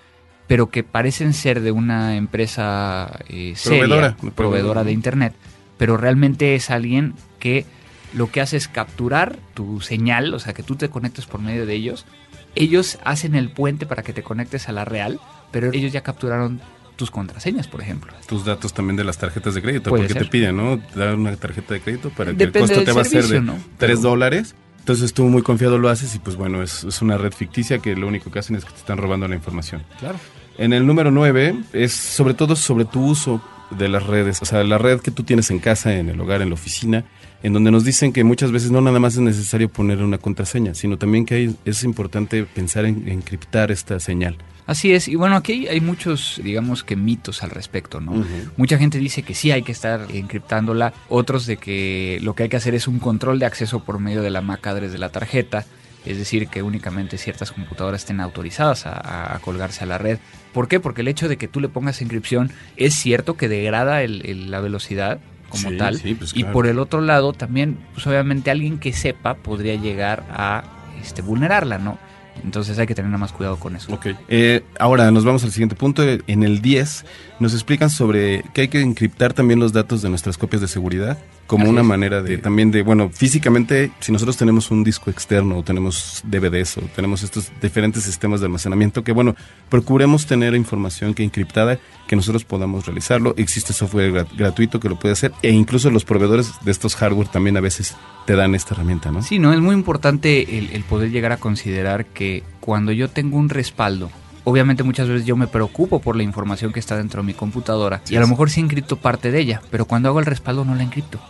[0.46, 5.34] pero que parecen ser de una empresa eh, seria, proveedora, de Internet,
[5.76, 7.66] pero realmente es alguien que
[8.14, 11.66] lo que hace es capturar tu señal, o sea, que tú te conectes por medio
[11.66, 12.06] de ellos.
[12.54, 15.20] Ellos hacen el puente para que te conectes a la real,
[15.52, 16.60] pero ellos ya capturaron
[16.96, 18.12] tus contraseñas, por ejemplo.
[18.26, 20.80] Tus datos también de las tarjetas de crédito, porque te piden, ¿no?
[20.94, 23.56] Dan una tarjeta de crédito para que el costo te va a ser de ¿no?
[23.78, 24.54] 3 dólares.
[24.80, 27.94] Entonces tú muy confiado lo haces y pues bueno, es, es, una red ficticia que
[27.94, 29.82] lo único que hacen es que te están robando la información.
[29.98, 30.18] Claro.
[30.56, 34.64] En el número 9 es sobre todo sobre tu uso de las redes, o sea,
[34.64, 37.04] la red que tú tienes en casa, en el hogar, en la oficina,
[37.42, 40.74] en donde nos dicen que muchas veces no nada más es necesario poner una contraseña,
[40.74, 44.37] sino también que es importante pensar en encriptar esta señal.
[44.66, 48.22] Así es, y bueno, aquí hay muchos, digamos que mitos al respecto, ¿no?
[48.59, 52.48] Mucha gente dice que sí hay que estar encriptándola, otros de que lo que hay
[52.51, 55.09] que hacer es un control de acceso por medio de la MAC address de la
[55.09, 55.64] tarjeta,
[56.05, 60.18] es decir, que únicamente ciertas computadoras estén autorizadas a, colgarse a la red.
[60.53, 60.81] ¿Por qué?
[60.81, 65.18] Porque el hecho de que tú le pongas inscripción es cierto que degrada la velocidad
[65.48, 66.00] como tal.
[66.18, 70.64] Pues y por el otro lado, también, pues obviamente alguien que sepa podría llegar a
[71.02, 71.98] este, vulnerarla, ¿no?
[72.44, 73.92] Entonces hay que tener más cuidado con eso.
[73.92, 74.08] Ok.
[74.28, 76.02] Eh, ahora nos vamos al siguiente punto.
[76.04, 77.04] En el 10
[77.40, 81.18] nos explican sobre que hay que encriptar también los datos de nuestras copias de seguridad
[81.48, 85.62] como una manera de también de, bueno, físicamente, si nosotros tenemos un disco externo o
[85.62, 89.34] tenemos DVDs o tenemos estos diferentes sistemas de almacenamiento, que bueno,
[89.70, 93.34] procuremos tener información que encriptada, que nosotros podamos realizarlo.
[93.38, 97.56] Existe software gratuito que lo puede hacer e incluso los proveedores de estos hardware también
[97.56, 99.22] a veces te dan esta herramienta, ¿no?
[99.22, 103.38] Sí, no, es muy importante el, el poder llegar a considerar que cuando yo tengo
[103.38, 104.11] un respaldo
[104.48, 108.00] obviamente muchas veces yo me preocupo por la información que está dentro de mi computadora
[108.08, 110.74] y a lo mejor sí encripto parte de ella, pero cuando hago el respaldo no
[110.74, 111.20] la encripto.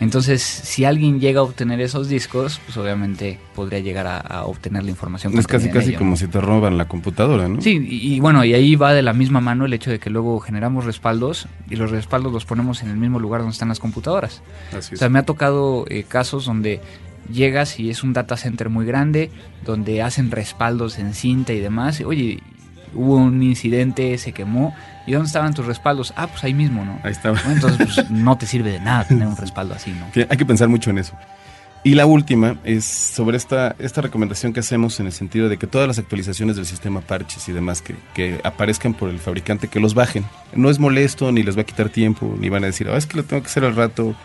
[0.00, 4.90] Entonces, si alguien llega a obtener esos discos, pues obviamente podría llegar a, obtener la
[4.90, 5.36] información.
[5.36, 7.60] Es casi casi como si te roban la computadora, ¿no?
[7.60, 10.38] Sí, y, bueno, y ahí va de la misma mano el hecho de que luego
[10.38, 14.40] generamos respaldos y los respaldos los ponemos en el mismo lugar donde están las computadoras.
[14.68, 14.98] Así es.
[14.98, 16.80] O sea, me ha tocado eh, casos donde
[17.28, 19.30] llegas y es un data center muy grande,
[19.64, 22.00] donde hacen respaldos en cinta y demás.
[22.00, 22.40] Oye,
[22.94, 24.74] hubo un incidente, se quemó.
[25.06, 26.12] ¿Y dónde estaban tus respaldos?
[26.16, 26.98] Ah, pues ahí mismo, ¿no?
[27.02, 27.40] Ahí estaba.
[27.50, 30.06] entonces, pues, no te sirve de nada tener un respaldo así, ¿no?
[30.28, 31.14] Hay que pensar mucho en eso.
[31.84, 35.68] Y la última es sobre esta, esta recomendación que hacemos en el sentido de que
[35.68, 39.78] todas las actualizaciones del sistema parches y demás que, que aparezcan por el fabricante, que
[39.78, 40.24] los bajen.
[40.54, 43.06] No es molesto, ni les va a quitar tiempo, ni van a decir, ah, es
[43.06, 44.16] que lo tengo que hacer al rato.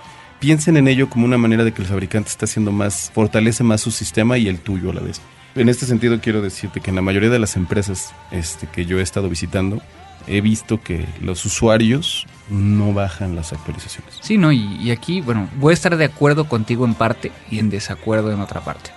[0.43, 3.79] Piensen en ello como una manera de que el fabricante está haciendo más, fortalece más
[3.79, 5.21] su sistema y el tuyo a la vez.
[5.56, 8.99] En este sentido quiero decirte que en la mayoría de las empresas este, que yo
[8.99, 9.82] he estado visitando,
[10.27, 14.19] he visto que los usuarios no bajan las actualizaciones.
[14.19, 17.69] Sí, no, y, aquí, bueno, voy a estar de acuerdo contigo en parte y en
[17.69, 18.91] desacuerdo en otra parte.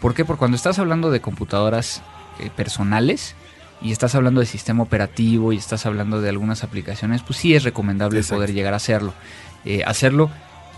[0.00, 0.24] ¿Por qué?
[0.24, 2.00] Porque cuando estás hablando de computadoras
[2.38, 3.34] eh, personales
[3.82, 7.64] y estás hablando de sistema operativo y estás hablando de algunas aplicaciones, pues sí es
[7.64, 9.14] recomendable poder llegar a hacerlo.
[9.64, 10.30] Eh, hacerlo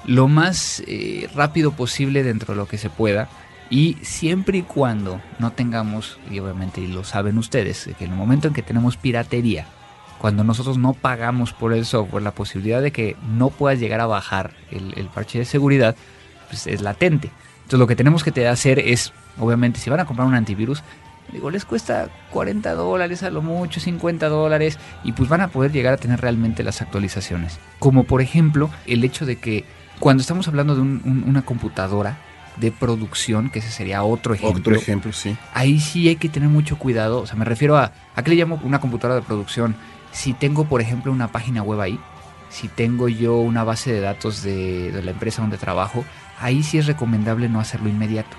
[0.04, 3.28] lo más eh, rápido posible dentro de lo que se pueda
[3.70, 8.48] y siempre y cuando no tengamos, y obviamente lo saben ustedes, que en el momento
[8.48, 9.66] en que tenemos piratería,
[10.18, 14.06] cuando nosotros no pagamos por el software, la posibilidad de que no puedas llegar a
[14.06, 15.96] bajar el, parche de seguridad,
[16.48, 17.30] pues es latente.
[17.58, 20.82] Entonces lo que tenemos que hacer es, obviamente, si van a comprar un antivirus,
[21.30, 25.72] digo, les cuesta 40 dólares a lo mucho, 50 dólares, y pues van a poder
[25.72, 27.58] llegar a tener realmente las actualizaciones.
[27.78, 29.64] Como por ejemplo el hecho de que
[29.98, 32.18] cuando estamos hablando de una computadora,
[32.56, 34.61] de producción, que ese sería otro ejemplo.
[34.61, 35.37] Otro ejemplo, sí.
[35.54, 37.20] Ahí sí hay que tener mucho cuidado.
[37.20, 39.76] O sea, me refiero a, ¿a qué le llamo una computadora de producción?
[40.11, 42.00] Si tengo, por ejemplo, una página web ahí,
[42.50, 46.04] si tengo yo una base de datos de, de la empresa donde trabajo,
[46.40, 48.37] ahí sí es recomendable no hacerlo inmediato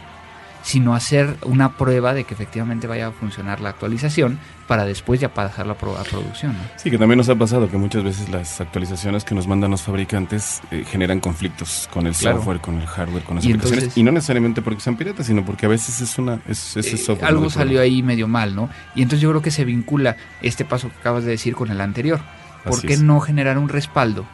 [0.62, 5.34] sino hacer una prueba de que efectivamente vaya a funcionar la actualización para después ya
[5.34, 6.56] pasarla a, producción.
[6.76, 9.82] Sí, que también nos ha pasado que muchas veces las actualizaciones que nos mandan los
[9.82, 13.98] fabricantes eh, generan conflictos con el software, con el hardware, con las aplicaciones.
[13.98, 16.98] y no necesariamente porque sean piratas, sino porque a veces es una es, ese eh,
[16.98, 17.30] software.
[17.30, 18.70] algo salió ahí medio mal, ¿no?
[18.94, 21.82] Y entonces yo creo que se vincula este paso que acabas de decir con el
[21.82, 22.20] anterior.
[22.64, 24.26] ¿Por qué no generar un respaldo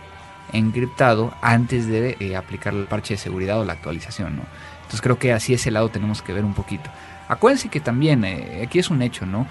[0.52, 4.44] encriptado antes de eh, aplicar el parche de seguridad o la actualización, ¿no?
[4.86, 6.90] Entonces creo que así ese lado tenemos que ver un poquito.
[7.28, 9.48] Acuérdense que también, eh, aquí es un hecho, ¿no?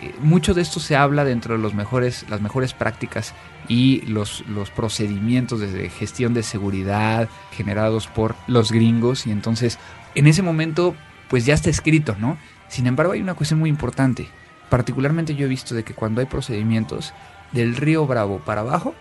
[0.00, 3.34] Eh, mucho de esto se habla dentro de los mejores, las mejores prácticas
[3.68, 9.78] y los, los procedimientos de gestión de seguridad generados por los gringos y entonces
[10.14, 10.94] en ese momento
[11.28, 12.36] pues ya está escrito, ¿no?
[12.68, 14.28] Sin embargo hay una cuestión muy importante.
[14.68, 17.14] Particularmente yo he visto de que cuando hay procedimientos
[17.52, 18.94] del río Bravo para abajo,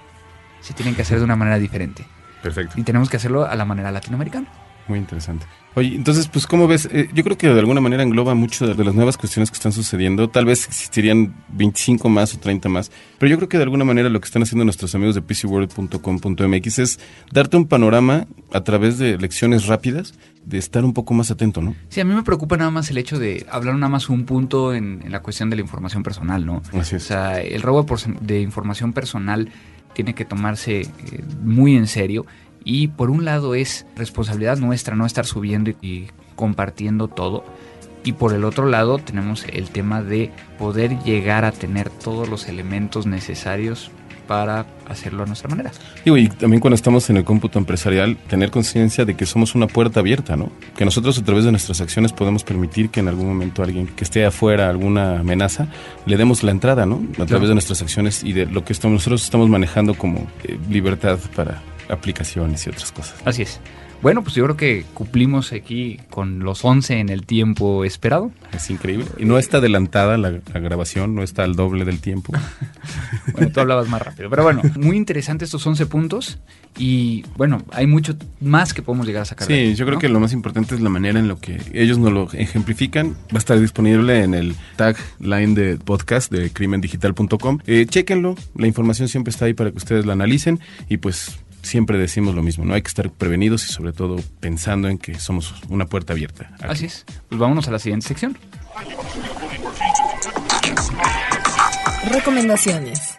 [0.61, 2.05] se tienen que hacer de una manera diferente.
[2.41, 2.79] Perfecto.
[2.79, 4.47] Y tenemos que hacerlo a la manera latinoamericana.
[4.87, 5.45] Muy interesante.
[5.75, 6.87] Oye, entonces, pues, ¿cómo ves?
[6.89, 9.73] Eh, yo creo que de alguna manera engloba mucho de, las nuevas cuestiones que están
[9.73, 10.29] sucediendo.
[10.29, 14.07] Tal vez existirían 25 más o 30 más, pero yo creo que de alguna manera
[14.07, 19.17] lo que están haciendo nuestros amigos de pcworld.com.mx es darte un panorama a través de
[19.17, 20.13] lecciones rápidas
[20.45, 21.75] de estar un poco más atento, ¿no?
[21.89, 24.73] Sí, a mí me preocupa nada más el hecho de hablar nada más un punto
[24.73, 26.61] en, la cuestión de la información personal, ¿no?
[26.71, 27.03] Así es.
[27.03, 27.85] O sea, el robo
[28.21, 29.49] de información personal
[29.93, 30.87] tiene que tomarse eh,
[31.41, 32.25] muy en serio
[32.65, 37.45] y por un lado es responsabilidad nuestra no estar subiendo y, compartiendo todo.
[38.03, 42.49] Y por el otro lado tenemos el tema de poder llegar a tener todos los
[42.49, 43.89] elementos necesarios
[44.27, 45.71] para hacerlo a nuestra manera.
[46.03, 49.99] y también cuando estamos en el cómputo empresarial, tener conciencia de que somos una puerta
[49.99, 50.51] abierta, ¿no?
[50.75, 54.03] Que nosotros a través de nuestras acciones podemos permitir que en algún momento alguien que
[54.03, 55.67] esté afuera, alguna amenaza,
[56.07, 57.03] le demos la entrada, ¿no?
[57.19, 60.57] A través de nuestras acciones y de lo que estamos, nosotros estamos manejando como eh,
[60.69, 63.15] libertad para aplicaciones y otras cosas.
[63.25, 63.59] Así es.
[64.01, 68.31] Bueno, pues yo creo que cumplimos aquí con los 11 en el tiempo esperado.
[68.53, 69.07] Es increíble.
[69.17, 72.31] Y no está adelantada la, grabación, no está al doble del tiempo.
[73.33, 74.29] bueno, tú hablabas más rápido.
[74.29, 76.37] Pero bueno, muy interesante estos 11 puntos.
[76.77, 79.47] Y bueno, hay mucho más que podemos llegar a sacar.
[79.47, 82.11] Sí, yo creo que lo más importante es la manera en lo que ellos nos
[82.11, 83.13] lo ejemplifican.
[83.33, 87.59] Va a estar disponible en el tagline de podcast de crimendigital.com.
[87.65, 91.97] Eh, chéquenlo, la información siempre está ahí para que ustedes la analicen y pues siempre
[91.97, 95.53] decimos lo mismo, no hay que estar prevenidos y sobre todo pensando en que somos
[95.69, 96.51] una puerta abierta.
[96.61, 97.05] Así es.
[97.27, 98.37] Pues vámonos a la siguiente sección.
[102.09, 103.17] Recomendaciones.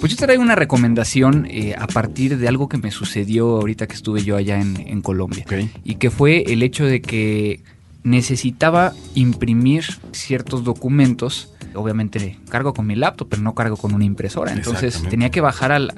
[0.00, 3.94] Pues yo traigo una recomendación eh, a partir de algo que me sucedió ahorita que
[3.94, 5.44] estuve yo allá en, Colombia.
[5.84, 7.62] Y que fue el hecho de que
[8.02, 14.52] necesitaba imprimir ciertos documentos Obviamente cargo con mi laptop, pero no cargo con una impresora.
[14.52, 15.92] Entonces tenía que bajar al,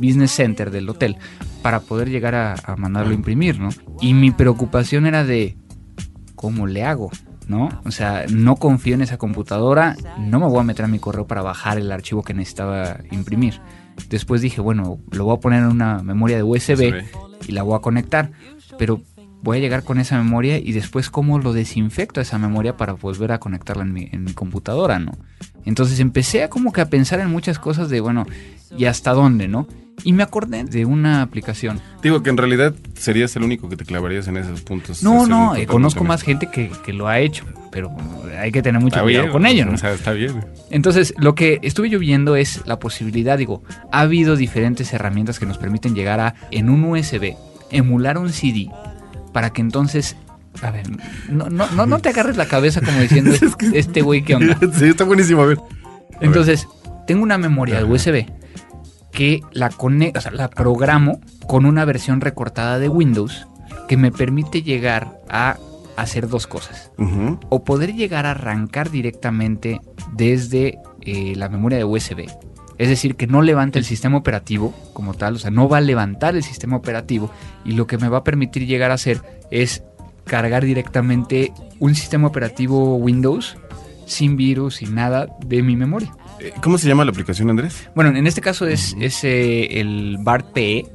[0.00, 1.16] business center del hotel
[1.62, 3.70] para poder llegar a, mandarlo a imprimir, ¿no?
[4.00, 5.56] Y mi preocupación era de,
[6.34, 7.10] ¿cómo le hago?
[7.48, 7.68] ¿no?
[7.84, 11.26] O sea, no confío en esa computadora, no me voy a meter a mi correo
[11.26, 13.60] para bajar el archivo que necesitaba imprimir.
[14.08, 17.02] Después dije, bueno, lo voy a poner en una memoria de USB,
[17.48, 18.30] y la voy a conectar,
[18.78, 19.02] pero
[19.42, 23.32] voy a llegar con esa memoria y después cómo lo desinfecto esa memoria para volver
[23.32, 25.12] a conectarla en mi, en mi computadora, ¿no?
[25.64, 28.26] Entonces empecé a como que a pensar en muchas cosas de, bueno,
[28.76, 29.66] ¿y hasta dónde, no?
[30.04, 31.80] Y me acordé de una aplicación.
[32.02, 35.02] Digo que en realidad serías el único que te clavarías en esos puntos.
[35.02, 37.94] No, no, eh, conozco más gente que, lo ha hecho, pero
[38.38, 39.72] hay que tener mucho cuidado con ello, ¿no?
[39.72, 40.44] O sea, está bien.
[40.70, 45.46] Entonces, lo que estuve yo viendo es la posibilidad, digo, ha habido diferentes herramientas que
[45.46, 47.34] nos permiten llegar a, en un USB,
[47.70, 48.68] emular un CD
[49.32, 50.16] para que entonces
[50.60, 50.84] a ver,
[51.30, 53.32] no, no, no, te agarres la cabeza como diciendo
[53.72, 54.58] este güey que onda.
[54.74, 55.58] Sí, está buenísimo, a ver.
[56.20, 56.68] Entonces,
[57.06, 58.26] tengo una memoria de USB
[59.12, 63.46] que la conecto, o sea, la programo con una versión recortada de Windows
[63.88, 65.56] que me permite llegar a
[65.96, 66.90] hacer dos cosas.
[67.48, 69.80] O poder llegar a arrancar directamente
[70.12, 72.26] desde eh, la memoria de USB.
[72.82, 75.80] Es decir, que no levante el sistema operativo como tal, o sea, no va a
[75.80, 77.30] levantar el sistema operativo
[77.64, 79.20] y lo que me va a permitir llegar a hacer
[79.52, 79.84] es
[80.24, 83.56] cargar directamente un sistema operativo Windows
[84.06, 86.12] sin virus, sin nada de mi memoria.
[86.40, 87.88] Eh, ¿Cómo se llama la aplicación, Andrés?
[87.94, 90.86] Bueno, en este caso es, eh, el BART PE.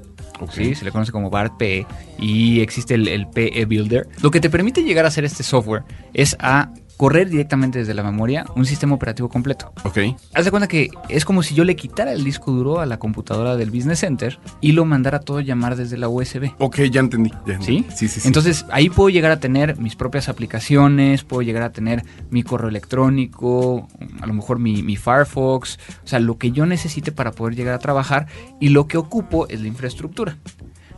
[0.52, 0.76] ¿sí?
[0.76, 1.88] Se le conoce como BART PE
[2.20, 4.10] y existe el, el PE Builder.
[4.22, 8.04] Lo que te permite llegar a hacer este software es a correr directamente desde la
[8.04, 9.72] memoria un sistema operativo completo.
[9.84, 10.00] Ok.
[10.34, 12.98] Haz de cuenta que es como si yo le quitara el disco duro a la
[12.98, 16.52] computadora del Business Center y lo mandara todo llamar desde la USB.
[16.58, 17.32] Ok, ya entendí.
[17.62, 17.86] ¿Sí?
[17.96, 18.08] ¿Sí?
[18.08, 22.04] Sí, sí, Entonces ahí puedo llegar a tener mis propias aplicaciones, puedo llegar a tener
[22.32, 23.88] mi correo electrónico,
[24.20, 27.76] a lo mejor mi, mi Firefox, o sea, lo que yo necesite para poder llegar
[27.76, 28.28] a trabajar
[28.60, 30.38] y lo que ocupo es la infraestructura.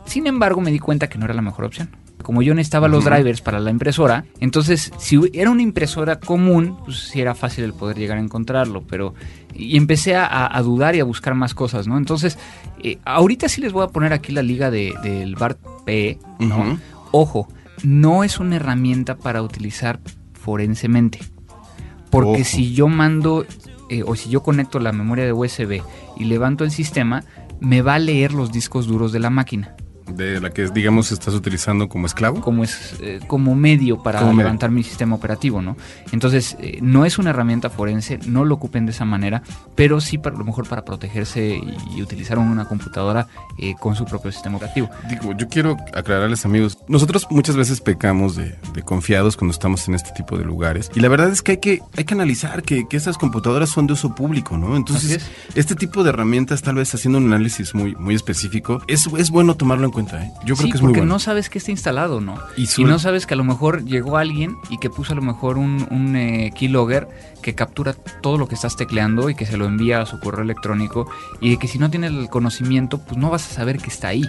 [0.06, 1.90] Sin embargo, me di cuenta que no era la mejor opción
[2.22, 6.98] como yo necesitaba los drivers para la impresora, entonces si era una impresora común, pues
[6.98, 9.14] sí era fácil el poder llegar a encontrarlo, pero
[9.54, 11.98] y empecé a, dudar y a buscar más cosas, ¿no?
[11.98, 12.38] Entonces,
[12.82, 16.78] eh, ahorita sí les voy a poner aquí la liga del BART P, ¿no?
[17.10, 17.48] Ojo,
[17.82, 20.00] no es una herramienta para utilizar
[20.32, 21.18] forensemente.
[22.10, 23.44] Porque si yo mando
[23.88, 25.82] eh, o si yo conecto la memoria de USB
[26.16, 27.24] y levanto el sistema,
[27.60, 29.76] me va a leer los discos duros de la máquina
[30.14, 32.40] de la que digamos estás utilizando como esclavo.
[32.40, 35.76] Como es eh, como medio para levantar mi sistema operativo no
[36.12, 39.42] entonces eh, no es una herramienta forense no lo ocupen de esa manera
[39.74, 41.60] pero sí para lo mejor para protegerse
[41.94, 44.88] y, utilizar una computadora eh, con su propio sistema operativo.
[45.08, 50.10] Digo yo quiero aclararles amigos nosotros muchas veces pecamos de, confiados cuando estamos en este
[50.12, 52.96] tipo de lugares y la verdad es que hay que hay que analizar que, que
[52.96, 57.18] esas computadoras son de uso público no entonces este tipo de herramientas tal vez haciendo
[57.18, 60.32] un análisis muy muy específico es, es bueno tomarlo en cuenta ¿eh?
[60.44, 62.38] Yo creo que es muy porque no sabes que está instalado, ¿no?
[62.56, 65.58] Y, no sabes que a lo mejor llegó alguien y que puso a lo mejor
[65.58, 67.08] un, un eh, keylogger
[67.42, 70.42] que captura todo lo que estás tecleando y que se lo envía a su correo
[70.42, 71.08] electrónico
[71.40, 74.08] y de que si no tienes el conocimiento, pues no vas a saber que está
[74.08, 74.24] ahí.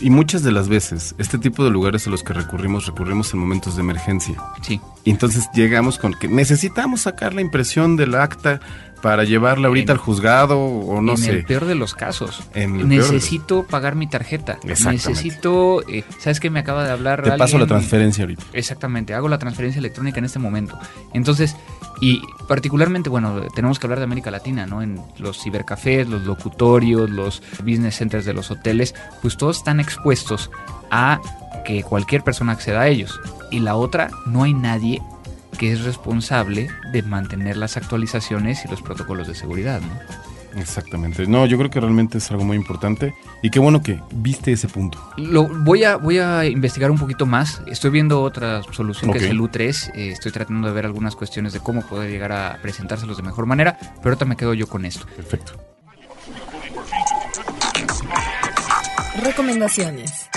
[0.00, 3.40] Y muchas de las veces, este tipo de lugares a los que recurrimos, recurrimos en
[3.40, 4.36] momentos de emergencia.
[4.62, 4.80] Sí.
[5.04, 8.60] Y entonces llegamos con que necesitamos sacar la impresión del acta
[9.02, 11.30] para llevarla ahorita al juzgado o no sé.
[11.30, 12.42] En el peor de los casos.
[12.54, 14.58] Necesito pagar mi tarjeta.
[14.64, 17.22] Necesito, eh, ¿sabes qué me acaba de hablar?
[17.22, 18.44] Te paso la transferencia ahorita.
[18.52, 20.78] Exactamente, hago la transferencia electrónica en este momento.
[21.12, 21.56] Entonces,
[22.00, 24.82] y particularmente, bueno, tenemos que hablar de América Latina, ¿no?
[24.82, 30.50] En los cibercafés, los locutorios, los business centers de los hoteles, pues todos están expuestos
[30.90, 31.20] a
[31.64, 33.20] que cualquier persona acceda a ellos.
[33.50, 35.02] Y la otra, no hay nadie
[35.58, 39.80] que es responsable de mantener las actualizaciones y los protocolos de seguridad.
[39.80, 40.28] ¿no?
[40.60, 41.26] Exactamente.
[41.26, 44.68] No, yo creo que realmente es algo muy importante y qué bueno que viste ese
[44.68, 44.98] punto.
[45.16, 47.62] Lo, voy, a, voy a investigar un poquito más.
[47.66, 49.92] Estoy viendo otra solución que es el U3.
[49.94, 53.46] Eh, estoy tratando de ver algunas cuestiones de cómo poder llegar a presentárselos de mejor
[53.46, 55.06] manera, pero ahorita me quedo yo con esto.
[55.16, 55.52] Perfecto.
[59.22, 60.27] Recomendaciones.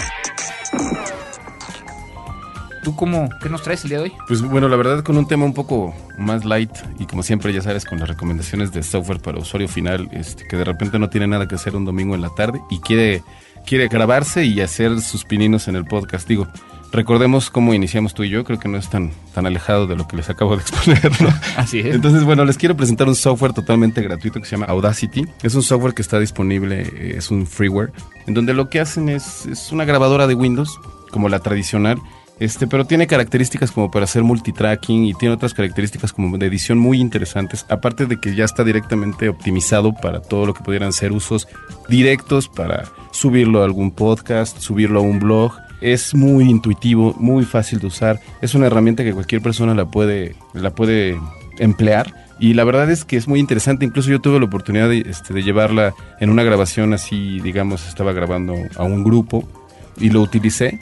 [2.91, 4.13] ¿Tú cómo, qué nos traes el día de hoy?
[4.27, 7.61] Pues bueno, la verdad con un tema un poco más light y como siempre ya
[7.61, 11.25] sabes con las recomendaciones de software para usuario final, este, que de repente no tiene
[11.25, 13.23] nada que hacer un domingo en la tarde y quiere,
[13.65, 16.27] quiere grabarse y hacer sus pininos en el podcast.
[16.27, 16.49] Digo,
[16.91, 20.05] recordemos cómo iniciamos tú y yo, creo que no es tan, tan alejado de lo
[20.05, 21.29] que les acabo de exponer, ¿no?
[21.55, 21.95] Así es.
[21.95, 25.25] Entonces, bueno, les quiero presentar un software totalmente gratuito que se llama Audacity.
[25.43, 27.93] Es un software que está disponible, eh, es un freeware,
[28.27, 30.77] en donde lo que hacen es, es una grabadora de Windows,
[31.09, 31.97] como la tradicional,
[32.41, 36.79] Este, pero tiene características como para hacer multitracking y tiene otras características como de edición
[36.79, 41.11] muy interesantes, aparte de que ya está directamente optimizado para todo lo que pudieran ser
[41.11, 41.47] usos
[41.87, 45.53] directos para subirlo a algún podcast, subirlo a un blog.
[45.81, 48.19] Es muy intuitivo, muy fácil de usar.
[48.41, 51.19] Es una herramienta que cualquier persona la puede, la puede
[51.59, 52.11] emplear.
[52.39, 53.85] Y la verdad es que es muy interesante.
[53.85, 58.13] Incluso yo tuve la oportunidad de, este, de llevarla en una grabación así, digamos, estaba
[58.13, 59.47] grabando a un grupo
[59.99, 60.79] y lo utilicé.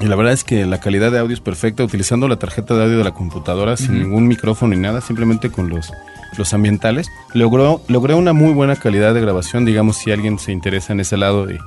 [0.00, 2.84] Y la verdad es que la calidad de audio es perfecta utilizando la tarjeta de
[2.84, 5.92] audio de la computadora sin ningún micrófono ni nada, simplemente con los,
[6.36, 7.08] los ambientales.
[7.34, 11.16] Logró, logré una muy buena calidad de grabación, digamos, si alguien se interesa en ese
[11.16, 11.58] lado de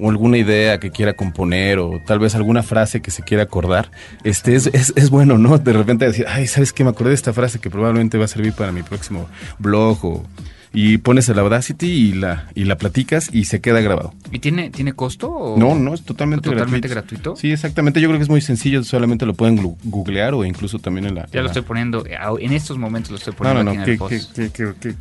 [0.00, 3.90] o alguna idea que quiera componer o tal vez alguna frase que se quiera acordar,
[4.22, 5.58] este es, es, es bueno, ¿no?
[5.58, 6.84] De repente decir, ay, ¿sabes qué?
[6.84, 9.26] Me acordé de esta frase que probablemente va a servir para mi próximo
[9.58, 10.24] blog o
[10.72, 14.14] y pones el Audacity y la y la platicas y se queda grabado.
[14.32, 15.30] ¿Y tiene tiene costo?
[15.30, 17.22] O No, no, es totalmente, totalmente gratuito.
[17.32, 17.40] gratuito.
[17.40, 18.00] Sí, exactamente.
[18.00, 18.82] Yo creo que es muy sencillo.
[18.84, 21.22] Solamente lo pueden googlear o incluso también en la.
[21.22, 23.96] Ya en lo la- estoy poniendo, en estos momentos lo estoy No, poniendo no, aquí
[23.98, 24.08] no.
[24.10, 24.94] en Qué, qué-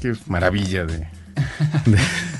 [0.00, 1.06] qué- maravilla de.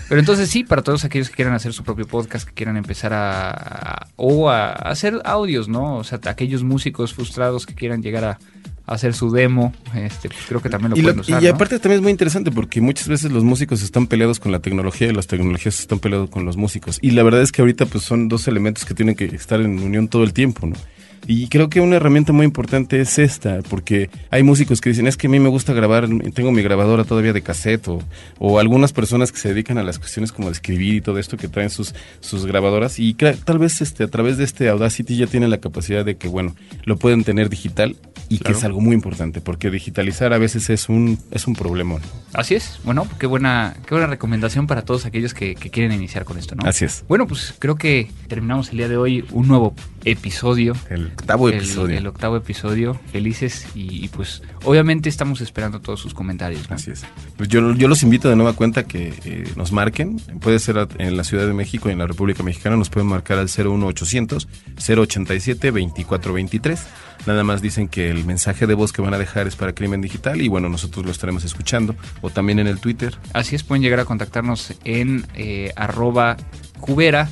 [0.09, 3.13] Pero entonces sí, para todos aquellos que quieran hacer su propio podcast, que quieran empezar
[3.13, 5.97] a, a- o a hacer audios, ¿no?
[5.97, 8.39] O sea, aquellos músicos frustrados que quieran llegar a
[8.87, 11.43] hacer su demo, este, creo que también lo Y, lo- pueden usar.
[11.43, 11.53] y ¿no?
[11.55, 15.09] aparte también es muy interesante porque muchas veces los músicos están peleados con la tecnología
[15.09, 16.99] y las tecnologías están peleados con los músicos.
[17.01, 19.79] Y la verdad es que ahorita pues son dos elementos que tienen que estar en
[19.79, 20.77] unión todo el tiempo, ¿no?
[21.25, 25.17] Y creo que una herramienta muy importante es esta, porque hay músicos que dicen, es
[25.17, 28.01] que a mí me gusta grabar, tengo mi grabadora todavía de cassette, o,
[28.41, 31.37] o algunas personas que se dedican a las cuestiones como de escribir y todo esto,
[31.37, 35.29] que traen sus, sus grabadoras, y tal vez este, a través de este Audacity ya
[35.29, 36.57] tienen la capacidad de que, bueno,
[36.87, 37.95] lo pueden tener digital,
[38.35, 38.55] y Claro.
[38.55, 41.97] que es algo muy importante, porque digitalizar a veces es un, es un problema.
[42.33, 42.79] Así es.
[42.85, 46.55] Bueno, qué buena, qué buena recomendación para todos aquellos que, que quieren iniciar con esto,
[46.55, 46.67] ¿no?
[46.69, 47.05] Así es.
[47.09, 49.75] Bueno, pues creo que terminamos el día de hoy un nuevo
[50.05, 50.75] episodio.
[50.91, 51.99] El octavo El- episodio.
[51.99, 52.99] El, octavo episodio.
[53.13, 56.69] Felices y, y, pues obviamente estamos esperando todos sus comentarios.
[56.71, 56.77] ¿no?
[56.77, 57.05] Así es.
[57.37, 60.17] Pues yo, yo los invito de nueva cuenta que eh, nos marquen.
[60.41, 62.77] Puede ser en la Ciudad de México y en la República Mexicana.
[62.77, 66.81] Nos pueden marcar al 01800 087 2423.
[67.27, 70.01] Nada más dicen que el mensaje de voz que van a dejar es para Crimen
[70.01, 71.95] Digital y bueno, nosotros lo estaremos escuchando.
[72.21, 73.17] O también en el Twitter.
[73.33, 76.37] Así es, pueden llegar a contactarnos en eh, arroba
[76.81, 77.29] cubera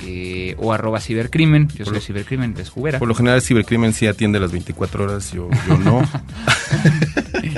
[0.00, 1.68] eh, o arroba cibercrimen.
[1.68, 2.98] Yo Por soy lo- cibercrimen, es cubera.
[2.98, 6.02] Por lo general, Cibercrimen sí atiende las 24 horas, yo, yo no.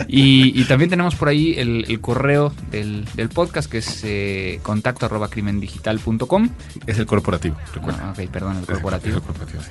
[0.09, 4.59] Y, y también tenemos por ahí el, el correo del, del podcast que es eh,
[4.63, 6.49] contacto arroba crimendigital.com.
[6.87, 8.01] es el corporativo, recuerda.
[8.05, 9.21] Ah, ok, perdón, el Es el corporativo.
[9.21, 9.71] corporativo, sí.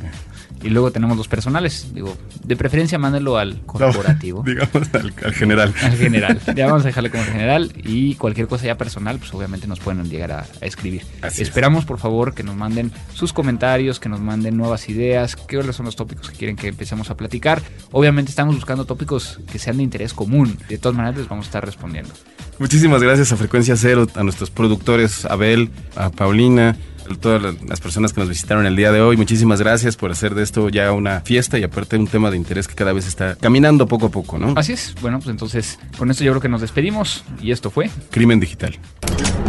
[0.62, 1.94] Y luego tenemos los personales.
[1.94, 4.44] Digo, de preferencia mándenlo al corporativo.
[4.46, 5.74] No, digamos al, al general.
[5.82, 6.42] Al general.
[6.56, 10.10] Ya vamos a dejarle como general y cualquier cosa ya personal, pues obviamente nos pueden
[10.10, 11.04] llegar a, a escribir.
[11.22, 11.48] Así es.
[11.50, 15.86] Esperamos, por favor, que nos manden sus comentarios, que nos manden nuevas ideas, qué son
[15.86, 17.62] los tópicos que quieren que empecemos a platicar.
[17.92, 20.58] Obviamente estamos buscando tópicos que sean de interés común.
[20.68, 22.12] De todas maneras, les vamos a estar respondiendo.
[22.58, 26.76] Muchísimas gracias a Frecuencia Cero, a nuestros productores, a Abel, a Paulina,
[27.18, 29.16] todas las- personas que nos visitaron el día de hoy.
[29.18, 32.68] Muchísimas gracias por hacer de esto ya una fiesta y aparte un tema de interés
[32.68, 34.54] que cada vez está caminando poco a poco, ¿no?
[34.58, 34.96] Así es.
[35.02, 38.78] Bueno, pues entonces con esto yo creo que nos despedimos y esto fue Crimen digital.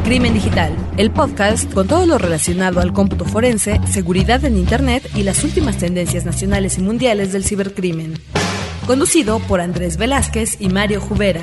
[0.05, 5.23] Crimen Digital, el podcast con todo lo relacionado al cómputo forense, seguridad en Internet y
[5.25, 8.15] las últimas tendencias nacionales y mundiales del cibercrimen.
[8.87, 11.43] Conducido por Andrés Velázquez y Mario Jubera.